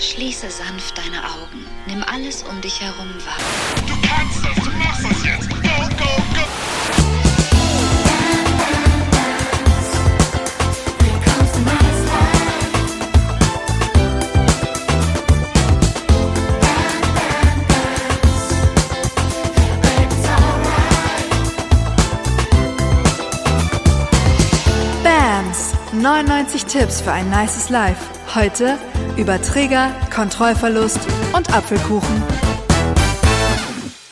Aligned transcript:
Schließe 0.00 0.50
sanft 0.50 0.96
deine 0.96 1.18
Augen. 1.18 1.66
Nimm 1.86 2.02
alles 2.02 2.42
um 2.44 2.58
dich 2.62 2.80
herum 2.80 3.14
wahr. 3.26 3.36
Du 3.86 3.92
kannst 4.08 4.42
das, 4.42 4.64
du 4.64 4.70
machst 4.78 5.04
das 5.04 5.24
jetzt. 5.26 5.50
Go, 5.50 5.56
go, 5.56 6.22
go. 6.34 6.40
BAMS 25.04 25.74
99 25.92 26.64
Tipps 26.64 27.02
für 27.02 27.12
ein 27.12 27.28
nices 27.28 27.68
Life. 27.68 28.00
Heute 28.34 28.78
über 29.20 29.40
Trigger, 29.42 29.94
Kontrollverlust 30.10 30.98
und 31.34 31.52
Apfelkuchen. 31.52 32.22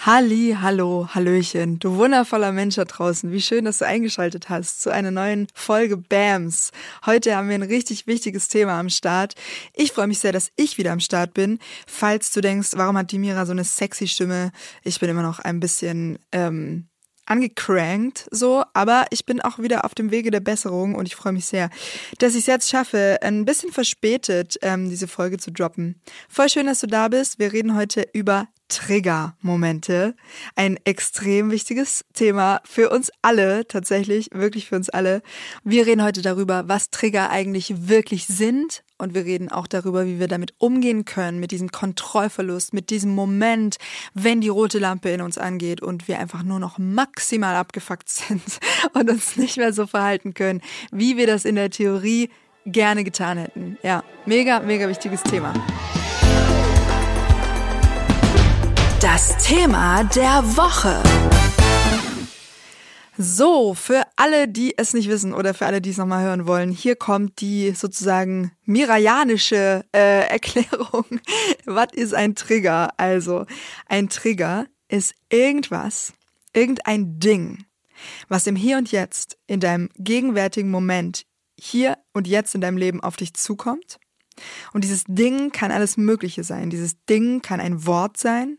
Halli, 0.05 0.55
hallo, 0.61 1.09
hallöchen, 1.15 1.79
du 1.79 1.97
wundervoller 1.97 2.53
Mensch 2.53 2.75
da 2.75 2.85
draußen. 2.85 3.33
Wie 3.33 3.41
schön, 3.41 3.65
dass 3.65 3.79
du 3.79 3.87
eingeschaltet 3.87 4.51
hast 4.51 4.83
zu 4.83 4.91
einer 4.91 5.11
neuen 5.11 5.47
Folge 5.55 5.97
BAMS. 5.97 6.73
Heute 7.07 7.35
haben 7.35 7.49
wir 7.49 7.55
ein 7.55 7.63
richtig 7.63 8.07
wichtiges 8.07 8.49
Thema 8.49 8.79
am 8.79 8.91
Start. 8.91 9.35
Ich 9.73 9.93
freue 9.93 10.09
mich 10.09 10.19
sehr, 10.19 10.33
dass 10.33 10.51
ich 10.57 10.77
wieder 10.77 10.93
am 10.93 11.01
Start 11.01 11.33
bin. 11.33 11.59
Falls 11.87 12.31
du 12.31 12.43
denkst, 12.43 12.73
warum 12.75 12.99
hat 12.99 13.11
die 13.11 13.19
Mira 13.19 13.47
so 13.47 13.53
eine 13.53 13.65
sexy 13.65 14.09
Stimme? 14.09 14.53
Ich 14.85 15.01
bin 15.01 15.09
immer 15.09 15.23
noch 15.23 15.39
ein 15.39 15.59
bisschen 15.59 16.19
ähm, 16.33 16.88
angecrankt 17.29 18.27
so, 18.31 18.65
aber 18.75 19.07
ich 19.11 19.27
bin 19.27 19.41
auch 19.41 19.59
wieder 19.59 19.85
auf 19.85 19.95
dem 19.95 20.11
Wege 20.11 20.31
der 20.31 20.41
Besserung 20.41 20.95
und 20.95 21.07
ich 21.07 21.17
freue 21.17 21.33
mich 21.33 21.47
sehr, 21.47 21.71
dass 22.19 22.33
ich 22.33 22.41
es 22.41 22.47
jetzt 22.47 22.69
schaffe, 22.69 23.19
ein 23.23 23.45
bisschen 23.45 23.73
verspätet 23.73 24.59
ähm, 24.63 24.89
diese 24.89 25.09
Folge 25.09 25.39
zu 25.39 25.53
droppen. 25.53 26.01
Voll 26.29 26.49
schön, 26.49 26.67
dass 26.67 26.81
du 26.81 26.87
da 26.87 27.09
bist. 27.09 27.39
Wir 27.39 27.53
reden 27.53 27.77
heute 27.77 28.07
über 28.13 28.49
Trigger-Momente. 28.69 30.15
Ein 30.55 30.79
extrem 30.85 31.51
wichtiges 31.51 32.05
Thema 32.13 32.61
für 32.65 32.91
uns 32.91 33.11
alle, 33.23 33.67
tatsächlich, 33.67 34.31
wirklich 34.33 34.69
für 34.69 34.77
uns 34.77 34.89
alle. 34.89 35.23
Wir 35.65 35.87
reden 35.87 36.03
heute 36.03 36.23
darüber, 36.23 36.69
was 36.69 36.91
Trigger 36.91 37.31
eigentlich 37.31 37.89
wirklich 37.89 38.27
sind 38.27 38.85
und 38.99 39.15
wir 39.15 39.25
reden 39.25 39.49
auch 39.49 39.67
darüber, 39.67 40.07
wie 40.07 40.19
wir 40.19 40.29
damit 40.29 40.55
umgehen 40.59 41.05
können, 41.05 41.39
mit 41.39 41.53
diesem 41.53 41.71
Kontrollverlust, 41.71 42.75
mit 42.75 42.91
diesem 42.91 43.15
Moment, 43.15 43.77
wenn 44.13 44.41
die 44.41 44.49
rote 44.49 44.79
Lampe 44.79 45.11
in 45.11 45.21
uns 45.21 45.39
angeht 45.39 45.81
und 45.81 46.09
wir 46.09 46.19
einfach 46.19 46.43
nur 46.43 46.59
noch 46.59 46.79
maximal 46.79 47.55
abgefuckt 47.55 48.09
sind 48.09 48.43
und 48.93 49.09
uns 49.09 49.37
nicht 49.37 49.57
mehr 49.57 49.73
so 49.73 49.87
verhalten 49.87 50.35
können, 50.35 50.61
wie 50.91 51.17
wir 51.17 51.27
das 51.27 51.45
in 51.45 51.55
der 51.55 51.71
Theorie 51.71 52.29
gerne 52.67 53.05
getan 53.05 53.39
hätten. 53.39 53.79
Ja, 53.83 54.03
mega, 54.27 54.61
mega 54.61 54.89
wichtiges 54.89 55.23
Thema. 55.23 55.55
Das 59.01 59.37
Thema 59.47 60.03
der 60.03 60.43
Woche. 60.57 61.01
So, 63.17 63.75
für 63.75 64.03
alle, 64.17 64.49
die 64.49 64.77
es 64.77 64.93
nicht 64.93 65.09
wissen 65.09 65.33
oder 65.33 65.55
für 65.55 65.67
alle, 65.67 65.81
die 65.81 65.91
es 65.91 65.99
nochmal 65.99 66.25
hören 66.25 66.49
wollen, 66.49 66.73
hier 66.73 66.97
kommt 66.97 67.41
die 67.41 67.71
sozusagen 67.71 68.51
mirayanische 68.65 69.85
äh, 69.95 70.29
Erklärung. 70.29 71.05
Was 71.65 71.93
ist 71.93 72.13
ein 72.13 72.35
Trigger? 72.35 72.91
Also, 72.97 73.47
ein 73.87 74.09
Trigger 74.09 74.67
ist 74.89 75.15
irgendwas, 75.31 76.13
irgendein 76.53 77.21
Ding, 77.21 77.67
was 78.27 78.49
im 78.49 78.57
Hier 78.57 78.79
und 78.79 78.91
Jetzt, 78.91 79.39
in 79.47 79.61
deinem 79.61 79.91
gegenwärtigen 79.97 80.73
Moment, 80.73 81.25
hier 81.57 81.99
und 82.13 82.27
jetzt 82.27 82.57
in 82.57 82.61
deinem 82.61 82.77
Leben 82.79 83.01
auf 83.01 83.17
dich 83.17 83.33
zukommt. 83.35 84.01
Und 84.73 84.85
dieses 84.85 85.05
Ding 85.07 85.53
kann 85.53 85.71
alles 85.71 85.97
Mögliche 85.97 86.45
sein. 86.45 86.71
Dieses 86.71 87.05
Ding 87.05 87.43
kann 87.43 87.61
ein 87.61 87.87
Wort 87.87 88.17
sein. 88.17 88.59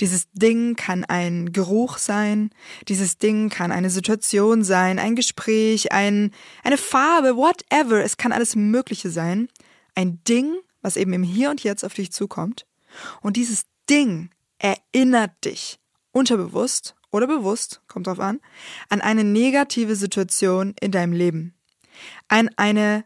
Dieses 0.00 0.30
Ding 0.32 0.76
kann 0.76 1.04
ein 1.04 1.52
Geruch 1.52 1.98
sein, 1.98 2.50
dieses 2.88 3.18
Ding 3.18 3.48
kann 3.48 3.72
eine 3.72 3.90
Situation 3.90 4.64
sein, 4.64 4.98
ein 4.98 5.16
Gespräch, 5.16 5.92
ein, 5.92 6.32
eine 6.62 6.78
Farbe, 6.78 7.36
whatever. 7.36 8.02
Es 8.02 8.16
kann 8.16 8.32
alles 8.32 8.56
Mögliche 8.56 9.10
sein. 9.10 9.48
Ein 9.94 10.22
Ding, 10.24 10.56
was 10.82 10.96
eben 10.96 11.12
im 11.12 11.22
Hier 11.22 11.50
und 11.50 11.62
Jetzt 11.62 11.84
auf 11.84 11.94
dich 11.94 12.12
zukommt. 12.12 12.66
Und 13.20 13.36
dieses 13.36 13.64
Ding 13.88 14.30
erinnert 14.58 15.44
dich 15.44 15.78
unterbewusst 16.12 16.94
oder 17.10 17.26
bewusst, 17.26 17.82
kommt 17.88 18.06
drauf 18.06 18.20
an, 18.20 18.40
an 18.88 19.00
eine 19.00 19.24
negative 19.24 19.96
Situation 19.96 20.74
in 20.80 20.92
deinem 20.92 21.12
Leben. 21.12 21.54
An 22.28 22.50
eine 22.56 23.04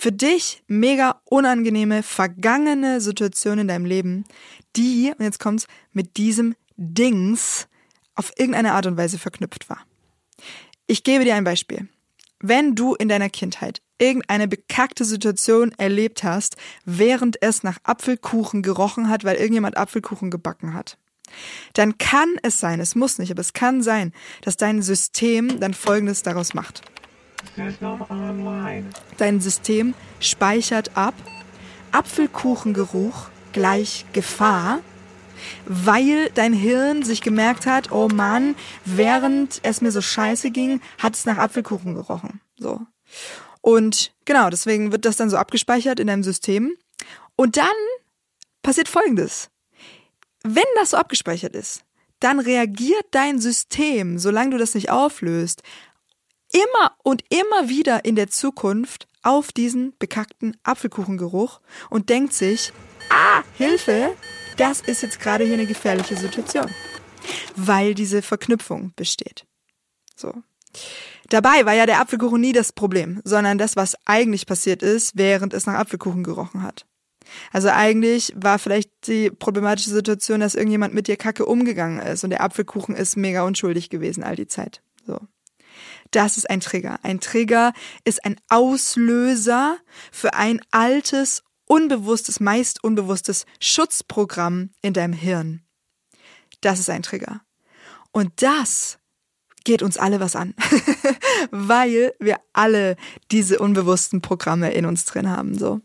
für 0.00 0.12
dich 0.12 0.62
mega 0.68 1.20
unangenehme 1.24 2.04
vergangene 2.04 3.00
Situation 3.00 3.58
in 3.58 3.66
deinem 3.66 3.84
Leben, 3.84 4.26
die, 4.76 5.12
und 5.18 5.24
jetzt 5.24 5.40
kommt's, 5.40 5.66
mit 5.90 6.18
diesem 6.18 6.54
Dings 6.76 7.66
auf 8.14 8.30
irgendeine 8.36 8.74
Art 8.74 8.86
und 8.86 8.96
Weise 8.96 9.18
verknüpft 9.18 9.68
war. 9.68 9.84
Ich 10.86 11.02
gebe 11.02 11.24
dir 11.24 11.34
ein 11.34 11.42
Beispiel. 11.42 11.88
Wenn 12.38 12.76
du 12.76 12.94
in 12.94 13.08
deiner 13.08 13.28
Kindheit 13.28 13.82
irgendeine 13.98 14.46
bekackte 14.46 15.04
Situation 15.04 15.72
erlebt 15.78 16.22
hast, 16.22 16.56
während 16.84 17.42
es 17.42 17.64
nach 17.64 17.78
Apfelkuchen 17.82 18.62
gerochen 18.62 19.08
hat, 19.08 19.24
weil 19.24 19.34
irgendjemand 19.34 19.76
Apfelkuchen 19.76 20.30
gebacken 20.30 20.74
hat, 20.74 20.96
dann 21.72 21.98
kann 21.98 22.36
es 22.44 22.58
sein, 22.58 22.78
es 22.78 22.94
muss 22.94 23.18
nicht, 23.18 23.32
aber 23.32 23.40
es 23.40 23.52
kann 23.52 23.82
sein, 23.82 24.12
dass 24.42 24.56
dein 24.56 24.80
System 24.80 25.58
dann 25.58 25.74
Folgendes 25.74 26.22
daraus 26.22 26.54
macht. 26.54 26.82
Dein 29.16 29.40
System 29.40 29.94
speichert 30.20 30.96
ab 30.96 31.14
Apfelkuchengeruch 31.92 33.28
gleich 33.52 34.04
Gefahr, 34.12 34.80
weil 35.66 36.30
dein 36.34 36.52
Hirn 36.52 37.02
sich 37.02 37.22
gemerkt 37.22 37.66
hat, 37.66 37.90
oh 37.92 38.08
Mann, 38.08 38.54
während 38.84 39.60
es 39.62 39.80
mir 39.80 39.90
so 39.90 40.00
scheiße 40.00 40.50
ging, 40.50 40.80
hat 40.98 41.14
es 41.14 41.24
nach 41.24 41.38
Apfelkuchen 41.38 41.94
gerochen. 41.94 42.40
So. 42.56 42.80
Und 43.60 44.12
genau, 44.24 44.50
deswegen 44.50 44.92
wird 44.92 45.04
das 45.04 45.16
dann 45.16 45.30
so 45.30 45.36
abgespeichert 45.36 46.00
in 46.00 46.06
deinem 46.06 46.22
System. 46.22 46.76
Und 47.36 47.56
dann 47.56 47.66
passiert 48.62 48.88
Folgendes. 48.88 49.50
Wenn 50.42 50.64
das 50.76 50.90
so 50.90 50.96
abgespeichert 50.96 51.54
ist, 51.54 51.84
dann 52.20 52.40
reagiert 52.40 53.06
dein 53.12 53.38
System, 53.38 54.18
solange 54.18 54.50
du 54.50 54.58
das 54.58 54.74
nicht 54.74 54.90
auflöst, 54.90 55.62
immer 56.52 56.96
und 57.02 57.22
immer 57.28 57.68
wieder 57.68 58.04
in 58.04 58.16
der 58.16 58.28
Zukunft 58.28 59.06
auf 59.22 59.52
diesen 59.52 59.94
bekackten 59.98 60.56
Apfelkuchengeruch 60.62 61.60
und 61.90 62.08
denkt 62.08 62.32
sich, 62.32 62.72
ah, 63.10 63.42
Hilfe, 63.56 64.14
das 64.56 64.80
ist 64.80 65.02
jetzt 65.02 65.20
gerade 65.20 65.44
hier 65.44 65.54
eine 65.54 65.66
gefährliche 65.66 66.16
Situation. 66.16 66.70
Weil 67.56 67.94
diese 67.94 68.22
Verknüpfung 68.22 68.92
besteht. 68.96 69.44
So. 70.16 70.32
Dabei 71.28 71.66
war 71.66 71.74
ja 71.74 71.86
der 71.86 72.00
Apfelkuchen 72.00 72.40
nie 72.40 72.52
das 72.52 72.72
Problem, 72.72 73.20
sondern 73.24 73.58
das, 73.58 73.76
was 73.76 73.96
eigentlich 74.06 74.46
passiert 74.46 74.82
ist, 74.82 75.16
während 75.16 75.52
es 75.52 75.66
nach 75.66 75.74
Apfelkuchen 75.74 76.24
gerochen 76.24 76.62
hat. 76.62 76.86
Also 77.52 77.68
eigentlich 77.68 78.32
war 78.36 78.58
vielleicht 78.58 78.90
die 79.06 79.30
problematische 79.30 79.90
Situation, 79.90 80.40
dass 80.40 80.54
irgendjemand 80.54 80.94
mit 80.94 81.08
dir 81.08 81.16
kacke 81.16 81.44
umgegangen 81.44 82.00
ist 82.00 82.24
und 82.24 82.30
der 82.30 82.42
Apfelkuchen 82.42 82.96
ist 82.96 83.16
mega 83.16 83.42
unschuldig 83.42 83.90
gewesen 83.90 84.24
all 84.24 84.36
die 84.36 84.46
Zeit. 84.46 84.82
So. 85.06 85.20
Das 86.10 86.36
ist 86.36 86.48
ein 86.48 86.60
Trigger. 86.60 86.98
Ein 87.02 87.20
Trigger 87.20 87.72
ist 88.04 88.24
ein 88.24 88.36
Auslöser 88.48 89.78
für 90.10 90.34
ein 90.34 90.60
altes, 90.70 91.42
unbewusstes, 91.66 92.40
meist 92.40 92.82
unbewusstes 92.82 93.44
Schutzprogramm 93.60 94.70
in 94.82 94.92
deinem 94.92 95.12
Hirn. 95.12 95.62
Das 96.60 96.80
ist 96.80 96.90
ein 96.90 97.02
Trigger. 97.02 97.42
Und 98.10 98.32
das 98.36 98.98
geht 99.64 99.82
uns 99.82 99.98
alle 99.98 100.18
was 100.18 100.34
an, 100.34 100.54
weil 101.50 102.14
wir 102.18 102.38
alle 102.54 102.96
diese 103.30 103.58
unbewussten 103.58 104.22
Programme 104.22 104.72
in 104.72 104.86
uns 104.86 105.04
drin 105.04 105.28
haben, 105.28 105.58
so. 105.58 105.80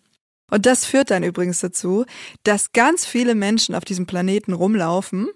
Und 0.49 0.67
das 0.67 0.85
führt 0.85 1.09
dann 1.09 1.23
übrigens 1.23 1.61
dazu, 1.61 2.05
dass 2.43 2.73
ganz 2.73 3.05
viele 3.05 3.33
Menschen 3.33 3.73
auf 3.73 3.85
diesem 3.85 4.05
Planeten 4.05 4.53
rumlaufen 4.53 5.29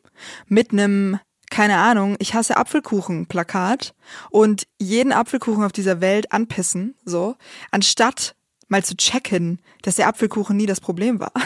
mit 0.48 0.72
einem 0.72 1.20
keine 1.50 1.78
Ahnung, 1.78 2.16
ich 2.20 2.34
hasse 2.34 2.58
Apfelkuchen 2.58 3.28
Plakat 3.28 3.94
und 4.30 4.68
jeden 4.80 5.12
Apfelkuchen 5.12 5.64
auf 5.64 5.72
dieser 5.72 6.02
Welt 6.02 6.32
anpissen, 6.32 6.96
so, 7.06 7.36
anstatt 7.72 8.36
mal 8.68 8.84
zu 8.84 8.96
checken, 8.96 9.62
dass 9.82 9.96
der 9.96 10.08
Apfelkuchen 10.08 10.58
nie 10.58 10.66
das 10.66 10.82
Problem 10.82 11.20
war. 11.20 11.32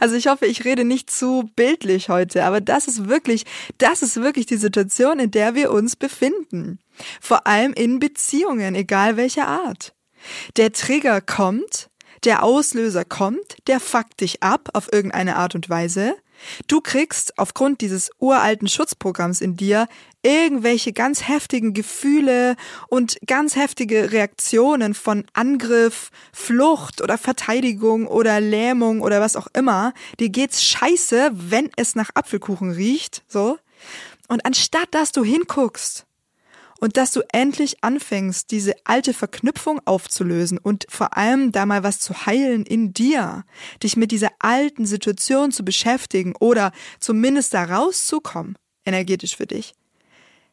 Also 0.00 0.14
ich 0.14 0.26
hoffe, 0.26 0.46
ich 0.46 0.64
rede 0.64 0.84
nicht 0.84 1.10
zu 1.10 1.48
bildlich 1.56 2.10
heute, 2.10 2.44
aber 2.44 2.60
das 2.60 2.86
ist 2.86 3.08
wirklich, 3.08 3.44
das 3.78 4.02
ist 4.02 4.16
wirklich 4.16 4.44
die 4.44 4.56
Situation, 4.56 5.18
in 5.18 5.30
der 5.30 5.54
wir 5.54 5.70
uns 5.70 5.96
befinden. 5.96 6.80
Vor 7.20 7.46
allem 7.46 7.72
in 7.72 7.98
Beziehungen, 7.98 8.74
egal 8.74 9.16
welcher 9.16 9.48
Art. 9.48 9.94
Der 10.56 10.72
Trigger 10.72 11.20
kommt, 11.22 11.88
der 12.24 12.42
Auslöser 12.42 13.04
kommt, 13.06 13.56
der 13.68 13.80
fuckt 13.80 14.20
dich 14.20 14.42
ab 14.42 14.68
auf 14.74 14.92
irgendeine 14.92 15.36
Art 15.36 15.54
und 15.54 15.70
Weise 15.70 16.14
Du 16.66 16.80
kriegst 16.80 17.38
aufgrund 17.38 17.80
dieses 17.80 18.10
uralten 18.18 18.68
Schutzprogramms 18.68 19.40
in 19.40 19.56
dir 19.56 19.88
irgendwelche 20.22 20.92
ganz 20.92 21.26
heftigen 21.26 21.72
Gefühle 21.72 22.56
und 22.88 23.18
ganz 23.26 23.56
heftige 23.56 24.12
Reaktionen 24.12 24.94
von 24.94 25.24
Angriff, 25.32 26.10
Flucht 26.32 27.00
oder 27.02 27.18
Verteidigung 27.18 28.06
oder 28.06 28.40
Lähmung 28.40 29.00
oder 29.00 29.20
was 29.20 29.36
auch 29.36 29.48
immer. 29.54 29.92
Dir 30.18 30.28
geht's 30.28 30.62
scheiße, 30.64 31.30
wenn 31.32 31.70
es 31.76 31.94
nach 31.94 32.10
Apfelkuchen 32.14 32.72
riecht, 32.72 33.22
so. 33.28 33.58
Und 34.28 34.44
anstatt 34.46 34.88
dass 34.92 35.12
du 35.12 35.24
hinguckst 35.24 36.06
und 36.80 36.96
dass 36.96 37.12
du 37.12 37.20
endlich 37.32 37.84
anfängst, 37.84 38.50
diese 38.50 38.74
alte 38.84 39.12
Verknüpfung 39.12 39.80
aufzulösen 39.84 40.58
und 40.58 40.86
vor 40.88 41.16
allem 41.16 41.52
da 41.52 41.66
mal 41.66 41.84
was 41.84 42.00
zu 42.00 42.26
heilen 42.26 42.64
in 42.64 42.92
dir, 42.92 43.44
dich 43.82 43.96
mit 43.96 44.10
dieser 44.10 44.30
alten 44.38 44.86
Situation 44.86 45.52
zu 45.52 45.64
beschäftigen 45.64 46.34
oder 46.40 46.72
zumindest 46.98 47.54
da 47.54 47.64
rauszukommen, 47.64 48.56
energetisch 48.84 49.36
für 49.36 49.46
dich, 49.46 49.74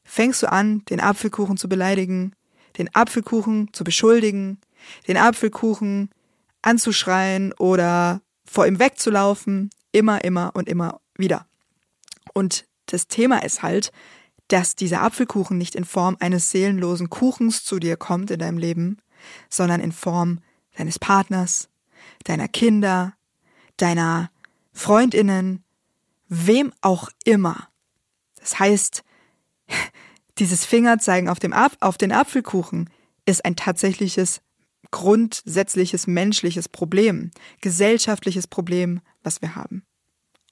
fängst 0.04 0.44
du 0.44 0.52
an, 0.52 0.84
den 0.90 1.00
Apfelkuchen 1.00 1.58
zu 1.58 1.70
beleidigen, 1.70 2.34
den 2.78 2.94
Apfelkuchen 2.94 3.70
zu 3.72 3.84
beschuldigen, 3.84 4.60
den 5.08 5.18
Apfelkuchen 5.18 6.12
anzuschreien 6.62 7.54
oder 7.54 8.22
vor 8.46 8.68
ihm 8.68 8.80
wegzulaufen, 8.80 9.70
immer, 9.94 10.24
immer 10.24 10.52
und 10.54 10.68
immer 10.68 11.00
wieder. 11.18 11.48
Und 12.34 12.66
das 12.88 13.08
Thema 13.08 13.44
ist 13.44 13.64
halt, 13.64 13.92
dass 14.48 14.76
dieser 14.76 15.02
Apfelkuchen 15.02 15.58
nicht 15.58 15.76
in 15.76 15.86
Form 15.86 16.18
eines 16.20 16.52
seelenlosen 16.52 17.10
Kuchens 17.10 17.64
zu 17.64 17.80
dir 17.80 17.98
kommt 17.98 18.32
in 18.32 18.40
deinem 18.40 18.58
Leben, 18.58 18.98
sondern 19.50 19.82
in 19.82 19.92
Form 19.92 20.40
deines 20.78 21.00
Partners, 21.00 21.70
deiner 22.24 22.48
Kinder, 22.48 23.14
deiner 23.78 24.32
Freundinnen, 24.72 25.64
wem 26.28 26.74
auch 26.82 27.10
immer. 27.26 27.68
Das 28.40 28.60
heißt, 28.60 29.04
dieses 30.38 30.66
Fingerzeigen 30.66 31.30
auf, 31.30 31.40
dem 31.40 31.54
Ap 31.54 31.76
auf 31.80 31.98
den 31.98 32.12
Apfelkuchen 32.12 32.90
ist 33.26 33.44
ein 33.44 33.56
tatsächliches, 33.56 34.42
grundsätzliches 34.92 36.08
menschliches 36.08 36.70
Problem, 36.70 37.32
gesellschaftliches 37.60 38.48
Problem, 38.48 39.02
was 39.24 39.42
wir 39.42 39.56
haben. 39.56 39.84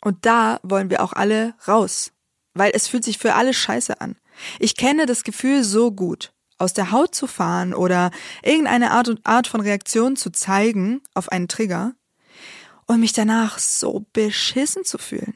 Und 0.01 0.25
da 0.25 0.59
wollen 0.63 0.89
wir 0.89 1.01
auch 1.01 1.13
alle 1.13 1.55
raus 1.67 2.11
weil 2.55 2.71
es 2.73 2.87
fühlt 2.87 3.03
sich 3.03 3.19
für 3.19 3.35
alle 3.35 3.53
scheiße 3.53 4.01
an. 4.01 4.15
Ich 4.59 4.75
kenne 4.75 5.05
das 5.05 5.23
Gefühl 5.23 5.63
so 5.63 5.91
gut, 5.91 6.33
aus 6.57 6.73
der 6.73 6.91
Haut 6.91 7.13
zu 7.13 7.27
fahren 7.27 7.73
oder 7.73 8.11
irgendeine 8.41 8.91
Art 8.91 9.09
und 9.09 9.25
Art 9.25 9.45
von 9.45 9.61
Reaktion 9.61 10.15
zu 10.15 10.31
zeigen 10.31 11.01
auf 11.13 11.29
einen 11.29 11.47
Trigger 11.47 11.93
und 12.87 12.99
mich 12.99 13.13
danach 13.13 13.59
so 13.59 14.05
beschissen 14.13 14.85
zu 14.85 14.97
fühlen. 14.97 15.35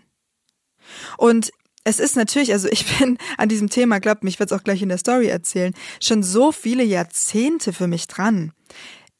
Und 1.17 1.51
es 1.83 1.99
ist 1.99 2.15
natürlich, 2.15 2.53
also 2.53 2.67
ich 2.69 2.97
bin 2.99 3.17
an 3.37 3.49
diesem 3.49 3.69
Thema, 3.69 3.99
glaubt 3.99 4.23
mir, 4.23 4.29
ich 4.29 4.39
werde 4.39 4.55
es 4.55 4.59
auch 4.59 4.63
gleich 4.63 4.81
in 4.81 4.89
der 4.89 4.97
Story 4.97 5.27
erzählen, 5.27 5.73
schon 6.01 6.23
so 6.23 6.51
viele 6.51 6.83
Jahrzehnte 6.83 7.73
für 7.73 7.87
mich 7.87 8.07
dran 8.07 8.53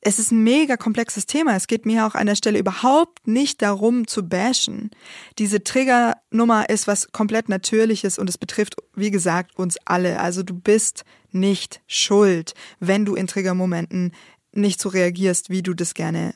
es 0.01 0.17
ist 0.17 0.31
ein 0.31 0.43
mega 0.43 0.77
komplexes 0.77 1.25
Thema. 1.25 1.55
Es 1.55 1.67
geht 1.67 1.85
mir 1.85 2.05
auch 2.07 2.15
an 2.15 2.27
der 2.27 2.35
Stelle 2.35 2.59
überhaupt 2.59 3.27
nicht 3.27 3.61
darum 3.61 4.07
zu 4.07 4.27
bashen. 4.27 4.91
Diese 5.37 5.63
Triggernummer 5.63 6.69
ist 6.69 6.87
was 6.87 7.11
komplett 7.11 7.49
Natürliches 7.49 8.17
und 8.17 8.29
es 8.29 8.37
betrifft, 8.37 8.77
wie 8.95 9.11
gesagt, 9.11 9.57
uns 9.57 9.77
alle. 9.85 10.19
Also 10.19 10.43
du 10.43 10.53
bist 10.53 11.03
nicht 11.31 11.81
schuld, 11.85 12.53
wenn 12.79 13.05
du 13.05 13.15
in 13.15 13.27
Triggermomenten 13.27 14.13
nicht 14.53 14.79
so 14.79 14.89
reagierst, 14.89 15.49
wie 15.49 15.61
du 15.61 15.73
das 15.73 15.93
gerne 15.93 16.33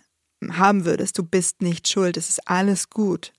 haben 0.52 0.84
würdest. 0.84 1.18
Du 1.18 1.24
bist 1.24 1.62
nicht 1.62 1.88
schuld. 1.88 2.18
Es 2.18 2.30
ist 2.30 2.48
alles 2.48 2.90
gut. 2.90 3.32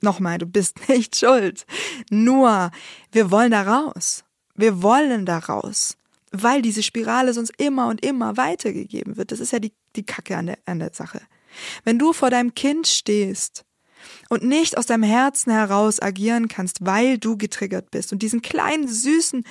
Nochmal, 0.00 0.38
du 0.38 0.46
bist 0.46 0.88
nicht 0.88 1.16
schuld. 1.16 1.66
Nur, 2.08 2.70
wir 3.10 3.30
wollen 3.32 3.50
da 3.50 3.62
raus. 3.62 4.24
Wir 4.54 4.80
wollen 4.82 5.26
da 5.26 5.38
raus 5.38 5.96
weil 6.32 6.62
diese 6.62 6.82
Spirale 6.82 7.32
sonst 7.32 7.52
immer 7.58 7.88
und 7.88 8.04
immer 8.04 8.36
weitergegeben 8.36 9.16
wird. 9.16 9.32
Das 9.32 9.40
ist 9.40 9.52
ja 9.52 9.58
die, 9.58 9.72
die 9.94 10.04
Kacke 10.04 10.36
an 10.36 10.46
der, 10.46 10.58
an 10.66 10.78
der 10.78 10.92
Sache. 10.92 11.20
Wenn 11.84 11.98
du 11.98 12.12
vor 12.12 12.30
deinem 12.30 12.54
Kind 12.54 12.86
stehst 12.86 13.64
und 14.28 14.42
nicht 14.42 14.76
aus 14.76 14.86
deinem 14.86 15.04
Herzen 15.04 15.52
heraus 15.52 16.00
agieren 16.00 16.48
kannst, 16.48 16.84
weil 16.84 17.18
du 17.18 17.36
getriggert 17.36 17.90
bist 17.90 18.12
und 18.12 18.22
diesen 18.22 18.42
kleinen, 18.42 18.88
süßen, 18.88 19.44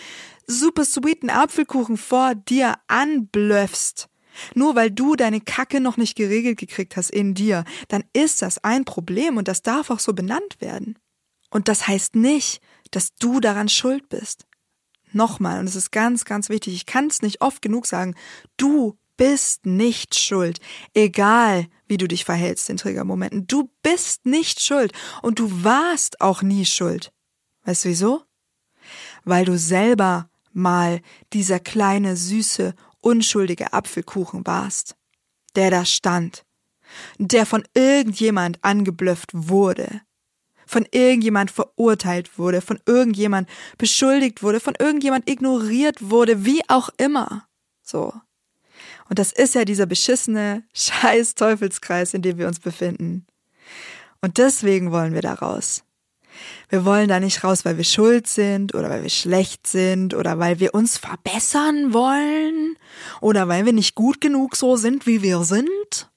super 0.47 0.85
sweeten 0.85 1.29
Apfelkuchen 1.29 1.97
vor 1.97 2.35
dir 2.35 2.75
anblöffst, 2.87 4.07
nur 4.53 4.75
weil 4.75 4.91
du 4.91 5.15
deine 5.15 5.41
Kacke 5.41 5.79
noch 5.79 5.97
nicht 5.97 6.15
geregelt 6.15 6.57
gekriegt 6.57 6.97
hast 6.97 7.09
in 7.11 7.33
dir, 7.33 7.63
dann 7.87 8.03
ist 8.13 8.41
das 8.41 8.63
ein 8.63 8.85
Problem 8.85 9.37
und 9.37 9.47
das 9.47 9.63
darf 9.63 9.89
auch 9.89 9.99
so 9.99 10.13
benannt 10.13 10.57
werden. 10.59 10.99
Und 11.49 11.67
das 11.67 11.87
heißt 11.87 12.15
nicht, 12.15 12.61
dass 12.91 13.15
du 13.15 13.39
daran 13.39 13.69
schuld 13.69 14.09
bist. 14.09 14.45
Nochmal, 15.15 15.59
und 15.59 15.67
es 15.67 15.77
ist 15.77 15.93
ganz, 15.93 16.25
ganz 16.25 16.49
wichtig, 16.49 16.73
ich 16.73 16.85
kann 16.85 17.07
es 17.07 17.21
nicht 17.21 17.39
oft 17.39 17.61
genug 17.61 17.85
sagen, 17.85 18.15
du 18.57 18.97
bist 19.15 19.65
nicht 19.65 20.13
schuld, 20.13 20.59
egal 20.93 21.67
wie 21.87 21.95
du 21.95 22.05
dich 22.05 22.25
verhältst 22.25 22.69
in 22.69 22.75
Triggermomenten. 22.75 23.47
Du 23.47 23.69
bist 23.81 24.25
nicht 24.25 24.59
schuld 24.59 24.91
und 25.21 25.39
du 25.39 25.63
warst 25.63 26.19
auch 26.19 26.41
nie 26.41 26.65
schuld. 26.65 27.13
Weißt 27.63 27.85
du 27.85 27.89
wieso? 27.89 28.23
Weil 29.23 29.45
du 29.45 29.57
selber 29.57 30.29
mal 30.51 30.99
dieser 31.31 31.61
kleine, 31.61 32.17
süße, 32.17 32.75
unschuldige 32.99 33.71
Apfelkuchen 33.71 34.45
warst, 34.45 34.97
der 35.55 35.71
da 35.71 35.85
stand, 35.85 36.43
der 37.19 37.45
von 37.45 37.63
irgendjemand 37.73 38.61
angeblüfft 38.65 39.29
wurde, 39.33 40.01
von 40.65 40.85
irgendjemand 40.91 41.51
verurteilt 41.51 42.37
wurde, 42.37 42.61
von 42.61 42.79
irgendjemand 42.85 43.49
beschuldigt 43.77 44.43
wurde, 44.43 44.59
von 44.59 44.75
irgendjemand 44.77 45.29
ignoriert 45.29 46.09
wurde, 46.09 46.45
wie 46.45 46.61
auch 46.67 46.89
immer. 46.97 47.47
So. 47.83 48.13
Und 49.09 49.19
das 49.19 49.31
ist 49.31 49.55
ja 49.55 49.65
dieser 49.65 49.85
beschissene 49.85 50.63
scheiß 50.73 51.35
Teufelskreis, 51.35 52.13
in 52.13 52.21
dem 52.21 52.37
wir 52.37 52.47
uns 52.47 52.59
befinden. 52.59 53.25
Und 54.21 54.37
deswegen 54.37 54.91
wollen 54.91 55.13
wir 55.13 55.21
da 55.21 55.33
raus. 55.33 55.83
Wir 56.69 56.83
wollen 56.83 57.07
da 57.07 57.19
nicht 57.19 57.43
raus, 57.43 57.63
weil 57.63 57.77
wir 57.77 57.83
schuld 57.83 58.27
sind 58.27 58.73
oder 58.73 58.89
weil 58.89 59.03
wir 59.03 59.09
schlecht 59.09 59.67
sind 59.67 60.13
oder 60.13 60.39
weil 60.39 60.59
wir 60.59 60.73
uns 60.73 60.97
verbessern 60.97 61.93
wollen 61.93 62.75
oder 63.21 63.47
weil 63.47 63.65
wir 63.65 63.73
nicht 63.73 63.95
gut 63.95 64.19
genug 64.19 64.55
so 64.55 64.75
sind, 64.75 65.05
wie 65.05 65.21
wir 65.21 65.43
sind. 65.43 66.09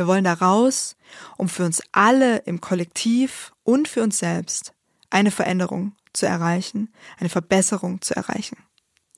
Wir 0.00 0.06
wollen 0.06 0.24
da 0.24 0.32
raus, 0.32 0.96
um 1.36 1.46
für 1.46 1.62
uns 1.62 1.82
alle 1.92 2.38
im 2.46 2.62
Kollektiv 2.62 3.52
und 3.64 3.86
für 3.86 4.02
uns 4.02 4.16
selbst 4.16 4.72
eine 5.10 5.30
Veränderung 5.30 5.92
zu 6.14 6.24
erreichen, 6.24 6.90
eine 7.18 7.28
Verbesserung 7.28 8.00
zu 8.00 8.16
erreichen. 8.16 8.56